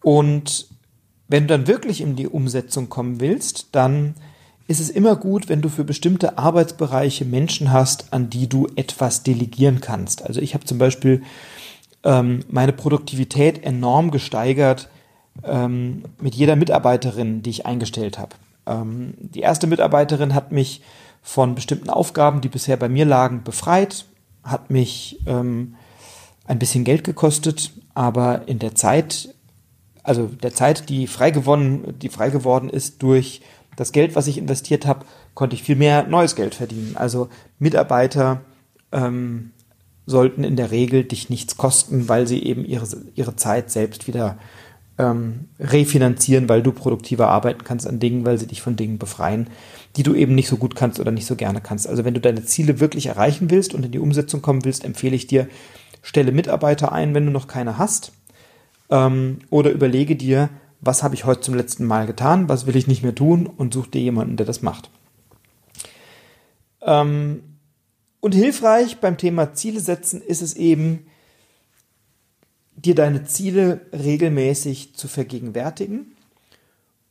Und 0.00 0.68
wenn 1.28 1.44
du 1.44 1.48
dann 1.48 1.66
wirklich 1.66 2.00
in 2.00 2.14
die 2.14 2.28
Umsetzung 2.28 2.88
kommen 2.88 3.20
willst, 3.20 3.68
dann 3.72 4.14
ist 4.68 4.80
es 4.80 4.90
immer 4.90 5.16
gut, 5.16 5.48
wenn 5.48 5.60
du 5.60 5.68
für 5.68 5.82
bestimmte 5.82 6.38
Arbeitsbereiche 6.38 7.24
Menschen 7.24 7.72
hast, 7.72 8.12
an 8.12 8.30
die 8.30 8.48
du 8.48 8.68
etwas 8.76 9.22
delegieren 9.22 9.80
kannst. 9.80 10.22
Also 10.22 10.40
ich 10.40 10.54
habe 10.54 10.66
zum 10.66 10.78
Beispiel 10.78 11.22
ähm, 12.04 12.44
meine 12.48 12.72
Produktivität 12.72 13.64
enorm 13.64 14.10
gesteigert 14.10 14.88
ähm, 15.44 16.04
mit 16.20 16.34
jeder 16.34 16.56
Mitarbeiterin, 16.56 17.42
die 17.42 17.50
ich 17.50 17.66
eingestellt 17.66 18.18
habe. 18.18 18.36
Ähm, 18.66 19.14
die 19.18 19.40
erste 19.40 19.66
Mitarbeiterin 19.66 20.34
hat 20.34 20.52
mich 20.52 20.82
von 21.22 21.54
bestimmten 21.54 21.90
Aufgaben, 21.90 22.40
die 22.40 22.48
bisher 22.48 22.76
bei 22.76 22.88
mir 22.88 23.04
lagen, 23.04 23.44
befreit, 23.44 24.06
hat 24.42 24.70
mich 24.70 25.20
ähm, 25.26 25.76
ein 26.46 26.58
bisschen 26.58 26.84
Geld 26.84 27.04
gekostet, 27.04 27.72
aber 27.94 28.48
in 28.48 28.58
der 28.58 28.74
Zeit, 28.74 29.34
also 30.02 30.26
der 30.26 30.52
Zeit, 30.52 30.88
die 30.88 31.06
frei 31.06 31.30
gewonnen, 31.30 31.94
die 32.00 32.08
frei 32.08 32.30
geworden 32.30 32.68
ist 32.68 33.02
durch 33.02 33.42
das 33.76 33.92
Geld, 33.92 34.16
was 34.16 34.26
ich 34.26 34.38
investiert 34.38 34.86
habe, 34.86 35.06
konnte 35.34 35.54
ich 35.54 35.62
viel 35.62 35.76
mehr 35.76 36.06
neues 36.06 36.34
Geld 36.36 36.54
verdienen. 36.54 36.96
Also 36.96 37.28
Mitarbeiter 37.58 38.42
ähm, 38.90 39.52
sollten 40.06 40.44
in 40.44 40.56
der 40.56 40.70
Regel 40.70 41.04
dich 41.04 41.30
nichts 41.30 41.56
kosten, 41.56 42.08
weil 42.08 42.26
sie 42.26 42.42
eben 42.42 42.64
ihre, 42.64 42.86
ihre 43.14 43.36
Zeit 43.36 43.70
selbst 43.70 44.08
wieder 44.08 44.38
ähm, 45.02 45.48
refinanzieren, 45.58 46.48
weil 46.48 46.62
du 46.62 46.72
produktiver 46.72 47.28
arbeiten 47.28 47.64
kannst 47.64 47.86
an 47.86 47.98
Dingen, 47.98 48.24
weil 48.24 48.38
sie 48.38 48.46
dich 48.46 48.62
von 48.62 48.76
Dingen 48.76 48.98
befreien, 48.98 49.48
die 49.96 50.02
du 50.02 50.14
eben 50.14 50.34
nicht 50.34 50.48
so 50.48 50.56
gut 50.56 50.76
kannst 50.76 51.00
oder 51.00 51.10
nicht 51.10 51.26
so 51.26 51.36
gerne 51.36 51.60
kannst. 51.60 51.88
Also 51.88 52.04
wenn 52.04 52.14
du 52.14 52.20
deine 52.20 52.44
Ziele 52.44 52.80
wirklich 52.80 53.06
erreichen 53.06 53.50
willst 53.50 53.74
und 53.74 53.84
in 53.84 53.92
die 53.92 53.98
Umsetzung 53.98 54.40
kommen 54.40 54.64
willst, 54.64 54.84
empfehle 54.84 55.16
ich 55.16 55.26
dir, 55.26 55.48
stelle 56.02 56.32
Mitarbeiter 56.32 56.92
ein, 56.92 57.14
wenn 57.14 57.26
du 57.26 57.32
noch 57.32 57.48
keine 57.48 57.78
hast, 57.78 58.12
ähm, 58.90 59.40
oder 59.50 59.70
überlege 59.70 60.16
dir, 60.16 60.48
was 60.80 61.02
habe 61.02 61.14
ich 61.14 61.24
heute 61.24 61.40
zum 61.40 61.54
letzten 61.54 61.84
Mal 61.84 62.06
getan, 62.06 62.48
was 62.48 62.66
will 62.66 62.76
ich 62.76 62.86
nicht 62.86 63.02
mehr 63.02 63.14
tun 63.14 63.46
und 63.46 63.74
such 63.74 63.88
dir 63.88 64.00
jemanden, 64.00 64.36
der 64.36 64.46
das 64.46 64.62
macht. 64.62 64.90
Ähm, 66.82 67.42
und 68.20 68.34
hilfreich 68.34 68.98
beim 68.98 69.16
Thema 69.16 69.52
Ziele 69.52 69.80
setzen 69.80 70.22
ist 70.22 70.42
es 70.42 70.54
eben, 70.54 71.06
dir 72.84 72.94
deine 72.94 73.24
Ziele 73.24 73.82
regelmäßig 73.92 74.94
zu 74.94 75.08
vergegenwärtigen 75.08 76.14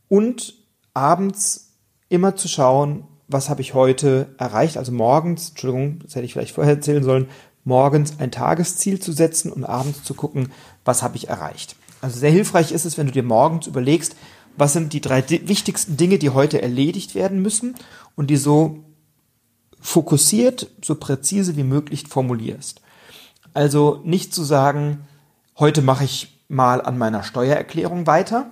und 0.10 0.56
abends 0.94 1.72
immer 2.10 2.36
zu 2.36 2.48
schauen, 2.48 3.06
was 3.28 3.50
habe 3.50 3.62
ich 3.62 3.74
heute 3.74 4.28
erreicht, 4.38 4.78
also 4.78 4.92
morgens, 4.92 5.50
Entschuldigung, 5.50 6.00
das 6.04 6.16
hätte 6.16 6.26
ich 6.26 6.34
vielleicht 6.34 6.56
vorher 6.56 6.76
erzählen 6.76 7.04
sollen, 7.04 7.28
morgens 7.64 8.20
ein 8.20 8.32
Tagesziel 8.32 9.00
zu 9.00 9.12
setzen 9.12 9.52
und 9.52 9.64
abends 9.64 10.04
zu 10.04 10.14
gucken, 10.14 10.52
was 10.84 11.04
habe 11.04 11.16
ich 11.16 11.30
erreicht. 11.30 11.76
Also 12.02 12.20
sehr 12.20 12.32
hilfreich 12.32 12.72
ist 12.72 12.86
es, 12.86 12.98
wenn 12.98 13.06
du 13.06 13.12
dir 13.14 13.24
morgens 13.24 13.68
überlegst, 13.68 14.16
was 14.58 14.74
sind 14.74 14.92
die 14.94 15.02
drei 15.02 15.24
wichtigsten 15.30 15.96
Dinge, 15.96 16.18
die 16.18 16.32
heute 16.32 16.62
erledigt 16.62 17.16
werden 17.16 17.42
müssen 17.42 17.76
und 18.16 18.30
die 18.30 18.38
so 18.38 18.84
fokussiert, 19.80 20.70
so 20.84 20.96
präzise 20.96 21.56
wie 21.56 21.64
möglich 21.64 22.08
formulierst. 22.08 22.82
Also 23.54 24.02
nicht 24.04 24.34
zu 24.34 24.44
sagen, 24.44 25.08
heute 25.58 25.82
mache 25.82 26.04
ich 26.04 26.42
mal 26.48 26.82
an 26.82 26.98
meiner 26.98 27.24
Steuererklärung 27.24 28.08
weiter, 28.08 28.50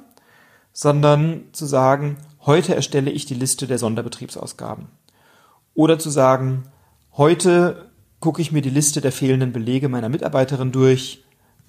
sondern 0.71 1.43
zu 1.51 1.65
sagen, 1.65 2.17
heute 2.45 2.75
erstelle 2.75 3.11
ich 3.11 3.25
die 3.25 3.33
Liste 3.33 3.67
der 3.67 3.77
Sonderbetriebsausgaben. 3.77 4.87
Oder 5.73 5.99
zu 5.99 6.09
sagen, 6.09 6.63
heute 7.17 7.89
gucke 8.19 8.41
ich 8.41 8.51
mir 8.51 8.61
die 8.61 8.69
Liste 8.69 9.01
der 9.01 9.11
fehlenden 9.11 9.51
Belege 9.51 9.89
meiner 9.89 10.09
Mitarbeiterin 10.09 10.71
durch 10.71 11.23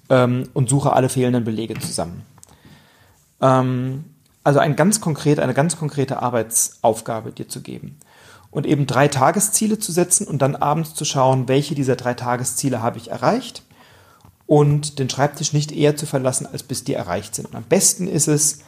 ähm, 0.09 0.49
und 0.53 0.69
suche 0.69 0.93
alle 0.93 1.09
fehlenden 1.09 1.43
Belege 1.43 1.77
zusammen. 1.79 2.23
Ähm, 3.41 4.05
also 4.43 4.59
ein 4.59 4.75
ganz 4.75 5.01
konkret, 5.01 5.39
eine 5.39 5.53
ganz 5.53 5.77
konkrete 5.77 6.21
Arbeitsaufgabe 6.21 7.31
dir 7.31 7.47
zu 7.47 7.61
geben. 7.61 7.99
Und 8.49 8.65
eben 8.65 8.85
drei 8.85 9.07
Tagesziele 9.07 9.79
zu 9.79 9.91
setzen 9.91 10.27
und 10.27 10.41
dann 10.41 10.55
abends 10.55 10.93
zu 10.93 11.05
schauen, 11.05 11.47
welche 11.47 11.75
dieser 11.75 11.95
drei 11.95 12.13
Tagesziele 12.13 12.81
habe 12.81 12.97
ich 12.97 13.11
erreicht 13.11 13.63
und 14.51 14.99
den 14.99 15.09
Schreibtisch 15.09 15.53
nicht 15.53 15.71
eher 15.71 15.95
zu 15.95 16.05
verlassen, 16.05 16.45
als 16.45 16.63
bis 16.63 16.83
die 16.83 16.93
erreicht 16.93 17.35
sind. 17.35 17.45
Und 17.45 17.55
am 17.55 17.63
besten 17.63 18.09
ist 18.09 18.27
es, 18.27 18.59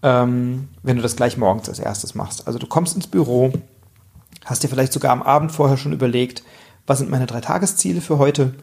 ähm, 0.00 0.68
wenn 0.84 0.94
du 0.94 1.02
das 1.02 1.16
gleich 1.16 1.36
morgens 1.36 1.68
als 1.68 1.80
erstes 1.80 2.14
machst. 2.14 2.46
Also 2.46 2.60
du 2.60 2.68
kommst 2.68 2.94
ins 2.94 3.08
Büro, 3.08 3.52
hast 4.44 4.62
dir 4.62 4.68
vielleicht 4.68 4.92
sogar 4.92 5.10
am 5.10 5.24
Abend 5.24 5.50
vorher 5.50 5.76
schon 5.76 5.92
überlegt, 5.92 6.44
was 6.86 6.98
sind 6.98 7.10
meine 7.10 7.26
drei 7.26 7.40
Tagesziele 7.40 8.00
für 8.00 8.18
heute 8.18 8.54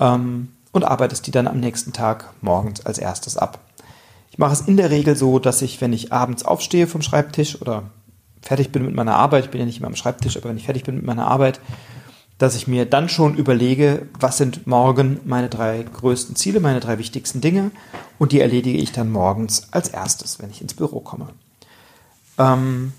ähm, 0.00 0.48
und 0.72 0.82
arbeitest 0.82 1.24
die 1.28 1.30
dann 1.30 1.46
am 1.46 1.60
nächsten 1.60 1.92
Tag 1.92 2.32
morgens 2.40 2.84
als 2.84 2.98
erstes 2.98 3.36
ab. 3.36 3.60
Ich 4.32 4.38
mache 4.38 4.54
es 4.54 4.62
in 4.62 4.78
der 4.78 4.90
Regel 4.90 5.14
so, 5.14 5.38
dass 5.38 5.62
ich, 5.62 5.80
wenn 5.80 5.92
ich 5.92 6.12
abends 6.12 6.44
aufstehe 6.44 6.88
vom 6.88 7.02
Schreibtisch 7.02 7.62
oder 7.62 7.84
fertig 8.40 8.72
bin 8.72 8.84
mit 8.84 8.96
meiner 8.96 9.14
Arbeit, 9.14 9.44
ich 9.44 9.50
bin 9.52 9.60
ja 9.60 9.66
nicht 9.66 9.78
mehr 9.78 9.88
am 9.88 9.94
Schreibtisch, 9.94 10.36
aber 10.36 10.48
wenn 10.48 10.56
ich 10.56 10.64
fertig 10.64 10.82
bin 10.82 10.96
mit 10.96 11.04
meiner 11.04 11.28
Arbeit, 11.28 11.60
dass 12.42 12.56
ich 12.56 12.66
mir 12.66 12.86
dann 12.86 13.08
schon 13.08 13.36
überlege, 13.36 14.08
was 14.18 14.36
sind 14.36 14.66
morgen 14.66 15.20
meine 15.24 15.48
drei 15.48 15.80
größten 15.84 16.34
Ziele, 16.34 16.58
meine 16.58 16.80
drei 16.80 16.98
wichtigsten 16.98 17.40
Dinge 17.40 17.70
und 18.18 18.32
die 18.32 18.40
erledige 18.40 18.78
ich 18.78 18.90
dann 18.90 19.12
morgens 19.12 19.68
als 19.70 19.90
erstes, 19.90 20.40
wenn 20.40 20.50
ich 20.50 20.60
ins 20.60 20.74
Büro 20.74 20.98
komme. 20.98 21.28
Ähm, 22.38 22.94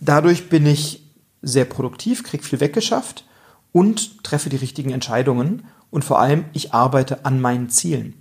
dadurch 0.00 0.48
bin 0.48 0.64
ich 0.64 1.02
sehr 1.42 1.66
produktiv, 1.66 2.24
kriege 2.24 2.42
viel 2.42 2.60
weggeschafft 2.60 3.26
und 3.70 4.24
treffe 4.24 4.48
die 4.48 4.56
richtigen 4.56 4.92
Entscheidungen 4.92 5.66
und 5.90 6.02
vor 6.02 6.18
allem 6.18 6.46
ich 6.54 6.72
arbeite 6.72 7.26
an 7.26 7.38
meinen 7.38 7.68
Zielen. 7.68 8.14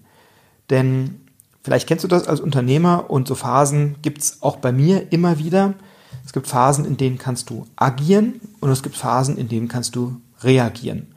Denn 0.70 1.22
vielleicht 1.64 1.88
kennst 1.88 2.04
du 2.04 2.10
das 2.10 2.28
als 2.28 2.42
Unternehmer 2.42 3.10
und 3.10 3.30
so 3.30 3.36
Phasen 3.36 3.96
gibt 4.02 4.22
es 4.24 4.42
auch 4.42 4.58
bei 4.58 4.74
mir 4.74 5.14
immer 5.14 5.40
wieder. 5.40 5.74
Es 6.26 6.34
gibt 6.34 6.48
Phasen, 6.48 6.84
in 6.84 6.98
denen 6.98 7.18
kannst 7.18 7.50
du 7.50 7.66
agieren 7.78 8.42
und 8.60 8.72
es 8.72 8.84
gibt 8.84 8.98
Phasen, 8.98 9.38
in 9.38 9.48
denen 9.48 9.70
kannst 9.70 9.96
du 9.96 10.20
reagieren. 10.42 11.16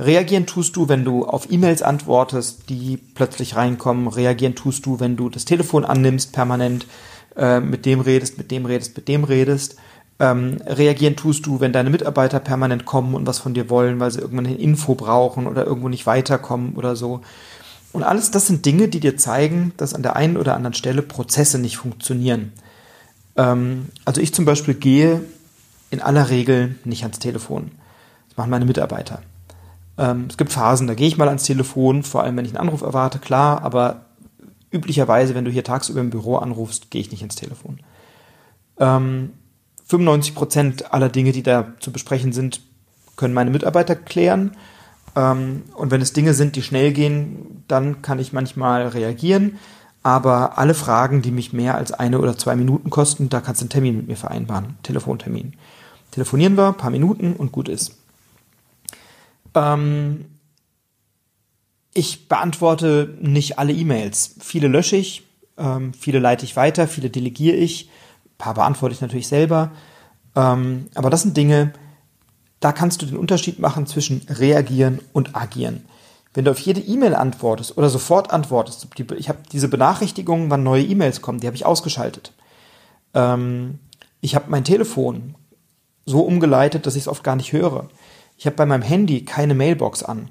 Reagieren 0.00 0.46
tust 0.46 0.76
du, 0.76 0.88
wenn 0.88 1.04
du 1.04 1.26
auf 1.26 1.50
E-Mails 1.50 1.82
antwortest, 1.82 2.70
die 2.70 2.96
plötzlich 2.96 3.56
reinkommen. 3.56 4.08
Reagieren 4.08 4.54
tust 4.54 4.86
du, 4.86 4.98
wenn 4.98 5.16
du 5.16 5.28
das 5.28 5.44
Telefon 5.44 5.84
annimmst, 5.84 6.32
permanent 6.32 6.86
äh, 7.36 7.60
mit 7.60 7.84
dem 7.84 8.00
redest, 8.00 8.38
mit 8.38 8.50
dem 8.50 8.64
redest, 8.64 8.96
mit 8.96 9.08
dem 9.08 9.24
redest. 9.24 9.76
Ähm, 10.18 10.58
reagieren 10.66 11.16
tust 11.16 11.44
du, 11.46 11.60
wenn 11.60 11.72
deine 11.72 11.90
Mitarbeiter 11.90 12.40
permanent 12.40 12.86
kommen 12.86 13.14
und 13.14 13.26
was 13.26 13.38
von 13.38 13.52
dir 13.52 13.68
wollen, 13.68 14.00
weil 14.00 14.10
sie 14.10 14.20
irgendwann 14.20 14.46
eine 14.46 14.56
Info 14.56 14.94
brauchen 14.94 15.46
oder 15.46 15.66
irgendwo 15.66 15.88
nicht 15.88 16.06
weiterkommen 16.06 16.74
oder 16.76 16.96
so. 16.96 17.20
Und 17.92 18.02
alles 18.02 18.30
das 18.30 18.46
sind 18.46 18.64
Dinge, 18.64 18.88
die 18.88 19.00
dir 19.00 19.18
zeigen, 19.18 19.72
dass 19.76 19.94
an 19.94 20.02
der 20.02 20.16
einen 20.16 20.36
oder 20.36 20.54
anderen 20.54 20.74
Stelle 20.74 21.02
Prozesse 21.02 21.58
nicht 21.58 21.76
funktionieren. 21.76 22.52
Ähm, 23.36 23.86
also 24.06 24.22
ich 24.22 24.32
zum 24.32 24.46
Beispiel 24.46 24.74
gehe 24.74 25.22
in 25.90 26.00
aller 26.00 26.30
Regel 26.30 26.76
nicht 26.84 27.02
ans 27.02 27.18
Telefon 27.18 27.70
machen 28.40 28.50
meine 28.50 28.64
Mitarbeiter. 28.64 29.20
Ähm, 29.98 30.26
es 30.30 30.38
gibt 30.38 30.50
Phasen, 30.50 30.86
da 30.86 30.94
gehe 30.94 31.06
ich 31.06 31.18
mal 31.18 31.28
ans 31.28 31.44
Telefon, 31.44 32.02
vor 32.02 32.22
allem 32.22 32.38
wenn 32.38 32.46
ich 32.46 32.52
einen 32.52 32.68
Anruf 32.68 32.80
erwarte, 32.80 33.18
klar, 33.18 33.62
aber 33.62 34.06
üblicherweise, 34.70 35.34
wenn 35.34 35.44
du 35.44 35.50
hier 35.50 35.62
tagsüber 35.62 36.00
im 36.00 36.08
Büro 36.08 36.36
anrufst, 36.36 36.90
gehe 36.90 37.02
ich 37.02 37.10
nicht 37.10 37.22
ins 37.22 37.34
Telefon. 37.34 37.80
Ähm, 38.78 39.34
95 39.88 40.34
Prozent 40.34 40.94
aller 40.94 41.10
Dinge, 41.10 41.32
die 41.32 41.42
da 41.42 41.74
zu 41.80 41.92
besprechen 41.92 42.32
sind, 42.32 42.62
können 43.16 43.34
meine 43.34 43.50
Mitarbeiter 43.50 43.94
klären. 43.94 44.52
Ähm, 45.16 45.64
und 45.74 45.90
wenn 45.90 46.00
es 46.00 46.14
Dinge 46.14 46.32
sind, 46.32 46.56
die 46.56 46.62
schnell 46.62 46.92
gehen, 46.92 47.62
dann 47.68 48.00
kann 48.00 48.18
ich 48.18 48.32
manchmal 48.32 48.88
reagieren. 48.88 49.58
Aber 50.02 50.56
alle 50.56 50.72
Fragen, 50.72 51.20
die 51.20 51.30
mich 51.30 51.52
mehr 51.52 51.74
als 51.74 51.92
eine 51.92 52.20
oder 52.20 52.38
zwei 52.38 52.56
Minuten 52.56 52.88
kosten, 52.88 53.28
da 53.28 53.42
kannst 53.42 53.60
du 53.60 53.64
einen 53.64 53.70
Termin 53.70 53.96
mit 53.98 54.08
mir 54.08 54.16
vereinbaren. 54.16 54.78
Telefontermin. 54.82 55.52
Telefonieren 56.10 56.56
wir, 56.56 56.72
paar 56.72 56.90
Minuten 56.90 57.34
und 57.34 57.52
gut 57.52 57.68
ist. 57.68 58.00
Ähm, 59.54 60.26
ich 61.92 62.28
beantworte 62.28 63.16
nicht 63.20 63.58
alle 63.58 63.72
E-Mails. 63.72 64.36
Viele 64.40 64.68
lösche 64.68 64.96
ich, 64.96 65.26
ähm, 65.58 65.92
viele 65.92 66.18
leite 66.18 66.44
ich 66.44 66.56
weiter, 66.56 66.86
viele 66.88 67.10
delegiere 67.10 67.56
ich, 67.56 67.88
ein 68.24 68.38
paar 68.38 68.54
beantworte 68.54 68.94
ich 68.94 69.00
natürlich 69.00 69.28
selber. 69.28 69.72
Ähm, 70.36 70.88
aber 70.94 71.10
das 71.10 71.22
sind 71.22 71.36
Dinge, 71.36 71.72
da 72.60 72.72
kannst 72.72 73.02
du 73.02 73.06
den 73.06 73.16
Unterschied 73.16 73.58
machen 73.58 73.86
zwischen 73.86 74.22
reagieren 74.28 75.00
und 75.12 75.34
agieren. 75.34 75.84
Wenn 76.32 76.44
du 76.44 76.52
auf 76.52 76.60
jede 76.60 76.80
E-Mail 76.80 77.14
antwortest 77.16 77.76
oder 77.76 77.88
sofort 77.88 78.30
antwortest, 78.30 78.86
ich 79.16 79.28
habe 79.28 79.40
diese 79.50 79.68
Benachrichtigungen, 79.68 80.48
wann 80.48 80.62
neue 80.62 80.84
E-Mails 80.84 81.22
kommen, 81.22 81.40
die 81.40 81.46
habe 81.48 81.56
ich 81.56 81.66
ausgeschaltet. 81.66 82.32
Ähm, 83.14 83.80
ich 84.20 84.36
habe 84.36 84.44
mein 84.48 84.64
Telefon 84.64 85.34
so 86.06 86.20
umgeleitet, 86.20 86.86
dass 86.86 86.94
ich 86.94 87.02
es 87.02 87.08
oft 87.08 87.24
gar 87.24 87.36
nicht 87.36 87.52
höre. 87.52 87.88
Ich 88.40 88.46
habe 88.46 88.56
bei 88.56 88.64
meinem 88.64 88.80
Handy 88.80 89.26
keine 89.26 89.54
Mailbox 89.54 90.02
an. 90.02 90.30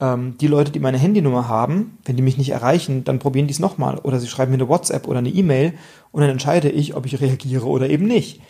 Ähm, 0.00 0.36
die 0.40 0.48
Leute, 0.48 0.72
die 0.72 0.80
meine 0.80 0.98
Handynummer 0.98 1.46
haben, 1.46 1.96
wenn 2.04 2.16
die 2.16 2.22
mich 2.22 2.38
nicht 2.38 2.50
erreichen, 2.50 3.04
dann 3.04 3.20
probieren 3.20 3.46
die 3.46 3.52
es 3.52 3.60
nochmal 3.60 3.98
oder 3.98 4.18
sie 4.18 4.26
schreiben 4.26 4.50
mir 4.50 4.56
eine 4.56 4.68
WhatsApp 4.68 5.06
oder 5.06 5.20
eine 5.20 5.28
E-Mail 5.28 5.74
und 6.10 6.22
dann 6.22 6.30
entscheide 6.30 6.68
ich, 6.68 6.96
ob 6.96 7.06
ich 7.06 7.20
reagiere 7.20 7.66
oder 7.66 7.88
eben 7.88 8.04
nicht. 8.04 8.40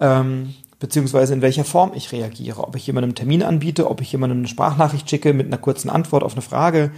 Ähm, 0.00 0.54
beziehungsweise 0.80 1.34
in 1.34 1.40
welcher 1.40 1.62
Form 1.62 1.92
ich 1.94 2.10
reagiere. 2.10 2.66
Ob 2.66 2.74
ich 2.74 2.84
jemandem 2.84 3.10
einen 3.10 3.14
Termin 3.14 3.44
anbiete, 3.44 3.88
ob 3.88 4.00
ich 4.00 4.10
jemandem 4.10 4.38
eine 4.38 4.48
Sprachnachricht 4.48 5.08
schicke 5.08 5.32
mit 5.34 5.46
einer 5.46 5.58
kurzen 5.58 5.88
Antwort 5.88 6.24
auf 6.24 6.32
eine 6.32 6.42
Frage. 6.42 6.90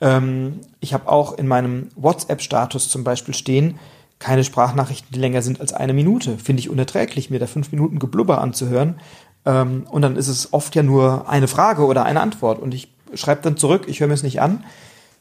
Ähm, 0.00 0.60
ich 0.78 0.94
habe 0.94 1.08
auch 1.08 1.36
in 1.36 1.48
meinem 1.48 1.88
WhatsApp-Status 1.96 2.88
zum 2.88 3.02
Beispiel 3.02 3.34
stehen, 3.34 3.80
keine 4.20 4.44
Sprachnachrichten, 4.44 5.12
die 5.12 5.18
länger 5.18 5.42
sind 5.42 5.60
als 5.60 5.72
eine 5.72 5.92
Minute. 5.92 6.38
Finde 6.38 6.60
ich 6.60 6.70
unerträglich, 6.70 7.30
mir 7.30 7.40
da 7.40 7.48
fünf 7.48 7.72
Minuten 7.72 7.98
Geblubber 7.98 8.40
anzuhören. 8.40 9.00
Ähm, 9.46 9.86
und 9.90 10.02
dann 10.02 10.16
ist 10.16 10.28
es 10.28 10.52
oft 10.52 10.74
ja 10.74 10.82
nur 10.82 11.28
eine 11.28 11.48
Frage 11.48 11.84
oder 11.84 12.04
eine 12.04 12.20
Antwort. 12.20 12.58
Und 12.58 12.74
ich 12.74 12.88
schreibe 13.14 13.42
dann 13.42 13.56
zurück, 13.56 13.84
ich 13.86 14.00
höre 14.00 14.08
mir 14.08 14.14
es 14.14 14.22
nicht 14.22 14.40
an. 14.40 14.64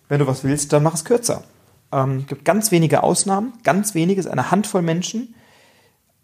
Wenn 0.09 0.19
du 0.19 0.27
was 0.27 0.43
willst, 0.43 0.73
dann 0.73 0.83
mach 0.83 0.93
es 0.93 1.05
kürzer. 1.05 1.43
Ähm, 1.91 2.25
gibt 2.27 2.45
ganz 2.45 2.71
wenige 2.71 3.03
Ausnahmen, 3.03 3.53
ganz 3.63 3.93
wenige, 3.93 4.19
ist 4.19 4.27
eine 4.27 4.51
Handvoll 4.51 4.81
Menschen, 4.81 5.35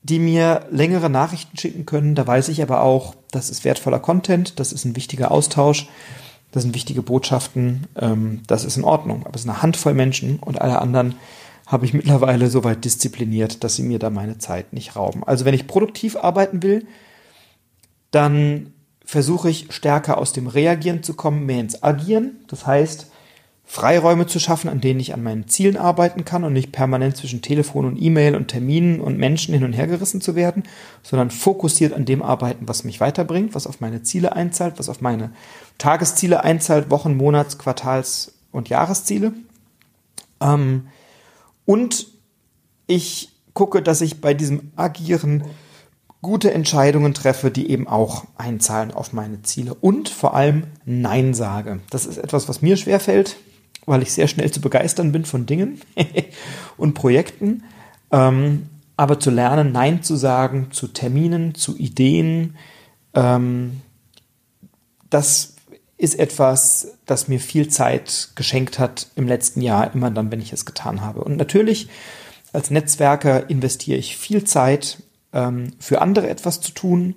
die 0.03 0.19
mir 0.19 0.65
längere 0.71 1.09
Nachrichten 1.09 1.57
schicken 1.57 1.85
können. 1.85 2.15
Da 2.15 2.25
weiß 2.25 2.49
ich 2.49 2.61
aber 2.61 2.81
auch, 2.81 3.15
das 3.31 3.49
ist 3.49 3.65
wertvoller 3.65 3.99
Content, 3.99 4.59
das 4.59 4.71
ist 4.71 4.85
ein 4.85 4.95
wichtiger 4.95 5.31
Austausch, 5.31 5.87
das 6.51 6.63
sind 6.63 6.73
wichtige 6.73 7.01
Botschaften, 7.01 7.87
ähm, 7.95 8.41
das 8.47 8.65
ist 8.65 8.77
in 8.77 8.83
Ordnung. 8.83 9.25
Aber 9.25 9.35
es 9.35 9.41
ist 9.41 9.49
eine 9.49 9.61
Handvoll 9.61 9.93
Menschen 9.93 10.39
und 10.39 10.59
alle 10.61 10.79
anderen 10.81 11.15
habe 11.67 11.85
ich 11.85 11.93
mittlerweile 11.93 12.49
so 12.49 12.63
weit 12.63 12.83
diszipliniert, 12.83 13.63
dass 13.63 13.75
sie 13.75 13.83
mir 13.83 13.99
da 13.99 14.09
meine 14.09 14.39
Zeit 14.39 14.73
nicht 14.73 14.95
rauben. 14.95 15.23
Also 15.23 15.45
wenn 15.45 15.53
ich 15.53 15.67
produktiv 15.67 16.15
arbeiten 16.15 16.63
will, 16.63 16.87
dann 18.11 18.73
versuche 19.05 19.49
ich 19.49 19.67
stärker 19.71 20.17
aus 20.17 20.33
dem 20.33 20.47
Reagieren 20.47 21.03
zu 21.03 21.15
kommen, 21.15 21.45
mehr 21.45 21.59
ins 21.59 21.81
Agieren. 21.81 22.43
Das 22.47 22.67
heißt, 22.67 23.07
Freiräume 23.71 24.25
zu 24.25 24.39
schaffen, 24.39 24.67
an 24.67 24.81
denen 24.81 24.99
ich 24.99 25.13
an 25.13 25.21
meinen 25.21 25.47
Zielen 25.47 25.77
arbeiten 25.77 26.25
kann 26.25 26.43
und 26.43 26.53
nicht 26.53 26.71
permanent 26.71 27.17
zwischen 27.17 27.43
Telefon 27.43 27.85
und 27.85 28.01
E-Mail 28.01 28.35
und 28.35 28.47
Terminen 28.47 28.99
und 28.99 29.19
Menschen 29.19 29.53
hin 29.53 29.63
und 29.63 29.73
her 29.73 29.85
gerissen 29.85 30.21
zu 30.21 30.35
werden, 30.35 30.63
sondern 31.03 31.29
fokussiert 31.29 31.93
an 31.93 32.05
dem 32.05 32.23
arbeiten, 32.23 32.67
was 32.67 32.83
mich 32.83 32.99
weiterbringt, 32.99 33.53
was 33.53 33.67
auf 33.67 33.79
meine 33.79 34.01
Ziele 34.01 34.35
einzahlt, 34.35 34.79
was 34.79 34.89
auf 34.89 35.01
meine 35.01 35.31
Tagesziele 35.77 36.43
einzahlt, 36.43 36.89
Wochen, 36.89 37.15
Monats, 37.15 37.59
Quartals 37.59 38.39
und 38.51 38.69
Jahresziele. 38.69 39.33
Ähm, 40.41 40.87
und 41.65 42.07
ich 42.87 43.29
gucke, 43.53 43.83
dass 43.83 44.01
ich 44.01 44.19
bei 44.19 44.33
diesem 44.33 44.71
Agieren 44.77 45.43
gute 46.21 46.53
Entscheidungen 46.53 47.13
treffe, 47.13 47.51
die 47.51 47.69
eben 47.69 47.87
auch 47.87 48.25
einzahlen 48.37 48.91
auf 48.91 49.13
meine 49.13 49.41
Ziele 49.41 49.73
und 49.73 50.09
vor 50.09 50.35
allem 50.35 50.63
Nein 50.85 51.33
sage. 51.33 51.79
Das 51.89 52.05
ist 52.05 52.17
etwas, 52.17 52.49
was 52.49 52.61
mir 52.61 52.77
schwerfällt 52.77 53.37
weil 53.89 54.03
ich 54.03 54.13
sehr 54.13 54.27
schnell 54.27 54.51
zu 54.51 54.61
begeistern 54.61 55.11
bin 55.11 55.25
von 55.25 55.45
Dingen 55.45 55.81
und 56.77 56.93
Projekten. 56.93 57.63
Ähm, 58.11 58.69
aber 58.95 59.19
zu 59.19 59.31
lernen, 59.31 59.71
Nein 59.71 60.03
zu 60.03 60.15
sagen 60.15 60.67
zu 60.71 60.87
Terminen, 60.87 61.55
zu 61.55 61.75
Ideen, 61.75 62.55
ähm, 63.13 63.81
das 65.09 65.55
ist 65.97 66.19
etwas, 66.19 66.97
das 67.05 67.27
mir 67.27 67.39
viel 67.39 67.67
Zeit 67.67 68.29
geschenkt 68.35 68.77
hat 68.77 69.07
im 69.15 69.27
letzten 69.27 69.61
Jahr, 69.61 69.93
immer 69.93 70.11
dann, 70.11 70.31
wenn 70.31 70.41
ich 70.41 70.53
es 70.53 70.65
getan 70.65 71.01
habe. 71.01 71.23
Und 71.23 71.37
natürlich, 71.37 71.89
als 72.53 72.69
Netzwerker 72.69 73.49
investiere 73.49 73.97
ich 73.97 74.17
viel 74.17 74.43
Zeit, 74.43 75.01
ähm, 75.33 75.71
für 75.79 76.01
andere 76.01 76.29
etwas 76.29 76.61
zu 76.61 76.71
tun, 76.71 77.15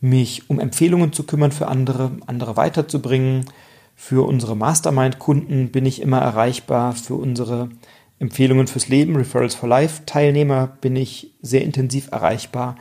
mich 0.00 0.50
um 0.50 0.60
Empfehlungen 0.60 1.12
zu 1.12 1.24
kümmern 1.24 1.52
für 1.52 1.68
andere, 1.68 2.12
andere 2.26 2.56
weiterzubringen, 2.56 3.46
für 3.96 4.26
unsere 4.26 4.56
Mastermind-Kunden 4.56 5.70
bin 5.70 5.86
ich 5.86 6.02
immer 6.02 6.18
erreichbar. 6.18 6.92
Für 6.92 7.14
unsere 7.14 7.70
Empfehlungen 8.18 8.66
fürs 8.66 8.88
Leben, 8.88 9.16
Referrals 9.16 9.54
for 9.54 9.68
Life 9.68 10.02
Teilnehmer 10.06 10.66
bin 10.80 10.96
ich 10.96 11.32
sehr 11.42 11.62
intensiv 11.62 12.10
erreichbar. 12.10 12.76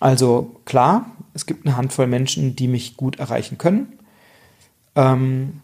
Also 0.00 0.60
klar, 0.64 1.12
es 1.34 1.46
gibt 1.46 1.66
eine 1.66 1.76
Handvoll 1.76 2.06
Menschen, 2.06 2.56
die 2.56 2.68
mich 2.68 2.96
gut 2.96 3.18
erreichen 3.18 3.58
können 3.58 3.98
ähm, 4.96 5.60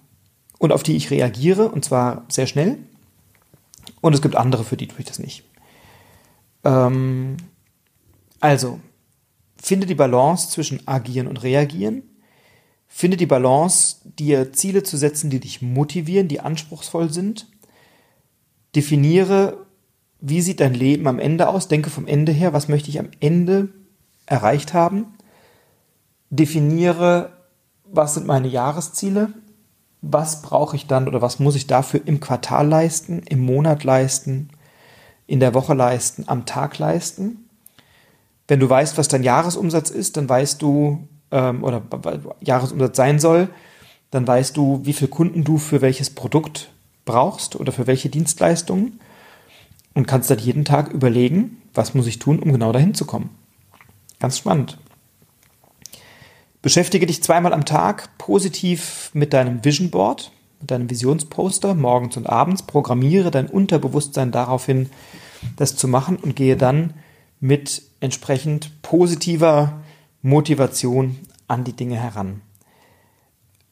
und 0.59 0.73
auf 0.73 0.83
die 0.83 0.97
ich 0.97 1.11
reagiere 1.11 1.69
und 1.69 1.85
zwar 1.85 2.25
sehr 2.29 2.47
schnell. 2.47 2.79
Und 4.01 4.15
es 4.15 4.23
gibt 4.23 4.37
andere, 4.37 4.65
für 4.65 4.77
die 4.77 4.89
tue 4.89 5.01
ich 5.01 5.07
das 5.07 5.19
nicht. 5.19 5.45
Ähm, 6.65 7.37
also, 8.41 8.81
finde 9.57 9.87
die 9.87 9.95
Balance 9.95 10.51
zwischen 10.51 10.87
agieren 10.87 11.27
und 11.27 11.43
reagieren. 11.43 12.03
Finde 12.87 13.17
die 13.17 13.27
Balance, 13.27 13.97
dir 14.05 14.53
Ziele 14.53 14.83
zu 14.83 14.97
setzen, 14.97 15.31
die 15.31 15.41
dich 15.41 15.63
motivieren, 15.63 16.29
die 16.29 16.41
anspruchsvoll 16.41 17.13
sind. 17.13 17.49
Definiere, 18.75 19.67
wie 20.21 20.41
sieht 20.41 20.61
dein 20.61 20.75
Leben 20.75 21.07
am 21.07 21.19
Ende 21.19 21.49
aus. 21.49 21.69
Denke 21.69 21.91
vom 21.91 22.07
Ende 22.07 22.33
her, 22.33 22.53
was 22.53 22.69
möchte 22.69 22.89
ich 22.89 22.99
am 22.99 23.11
Ende 23.21 23.69
erreicht 24.27 24.73
haben. 24.73 25.15
Definiere, 26.31 27.33
was 27.85 28.15
sind 28.15 28.27
meine 28.27 28.49
Jahresziele. 28.49 29.33
Was 30.03 30.43
brauche 30.43 30.77
ich 30.77 30.87
dann 30.87 31.09
oder 31.09 31.23
was 31.23 31.41
muss 31.41 31.57
ich 31.57 31.67
dafür 31.67 32.01
im 32.07 32.21
Quartal 32.21 32.69
leisten, 32.69 33.23
im 33.29 33.41
Monat 33.41 33.83
leisten, 33.83 34.51
in 35.27 35.41
der 35.41 35.55
Woche 35.55 35.75
leisten, 35.75 36.25
am 36.29 36.47
Tag 36.47 36.79
leisten. 36.79 37.46
Wenn 38.49 38.61
du 38.61 38.69
weißt, 38.69 38.97
was 38.99 39.09
dein 39.09 39.23
Jahresumsatz 39.23 39.91
ist, 39.91 40.17
dann 40.17 40.29
weißt 40.29 40.63
du, 40.63 41.09
ähm, 41.31 41.65
oder 41.65 41.83
Jahresumsatz 42.41 42.97
sein 42.97 43.19
soll, 43.19 43.49
dann 44.11 44.27
weißt 44.27 44.57
du, 44.57 44.81
wie 44.85 44.93
viele 44.93 45.11
Kunden 45.11 45.45
du 45.45 45.59
für 45.59 45.81
welches 45.81 46.11
Produkt 46.11 46.71
brauchst 47.05 47.57
oder 47.57 47.73
für 47.73 47.87
welche 47.87 48.09
Dienstleistungen 48.09 49.01
und 49.95 50.07
kannst 50.07 50.31
dann 50.31 50.39
jeden 50.39 50.65
Tag 50.65 50.93
überlegen, 50.93 51.63
was 51.75 51.95
muss 51.95 52.07
ich 52.07 52.19
tun, 52.19 52.39
um 52.39 52.53
genau 52.53 52.73
dahin 52.73 52.95
zu 52.95 53.05
kommen. 53.05 53.31
Ganz 54.21 54.39
spannend. 54.39 54.79
Beschäftige 56.63 57.07
dich 57.07 57.23
zweimal 57.23 57.53
am 57.53 57.65
Tag 57.65 58.17
positiv 58.19 59.11
mit 59.13 59.33
deinem 59.33 59.65
Vision 59.65 59.91
Board, 59.91 60.33
mit 60.61 60.71
deinem 60.71 60.91
Visionsposter, 60.91 61.75
morgens 61.75 62.17
und 62.17 62.27
abends. 62.27 62.63
Programmiere 62.63 63.31
dein 63.31 63.47
Unterbewusstsein 63.47 64.33
darauf 64.33 64.67
hin, 64.67 64.91
das 65.57 65.77
zu 65.77 65.87
machen 65.87 66.17
und 66.17 66.35
gehe 66.35 66.57
dann 66.57 66.95
mit 67.47 67.83
entsprechend 68.01 68.83
positiver 68.83 69.81
Motivation 70.21 71.17
an 71.47 71.63
die 71.63 71.75
Dinge 71.75 71.97
heran. 71.97 72.43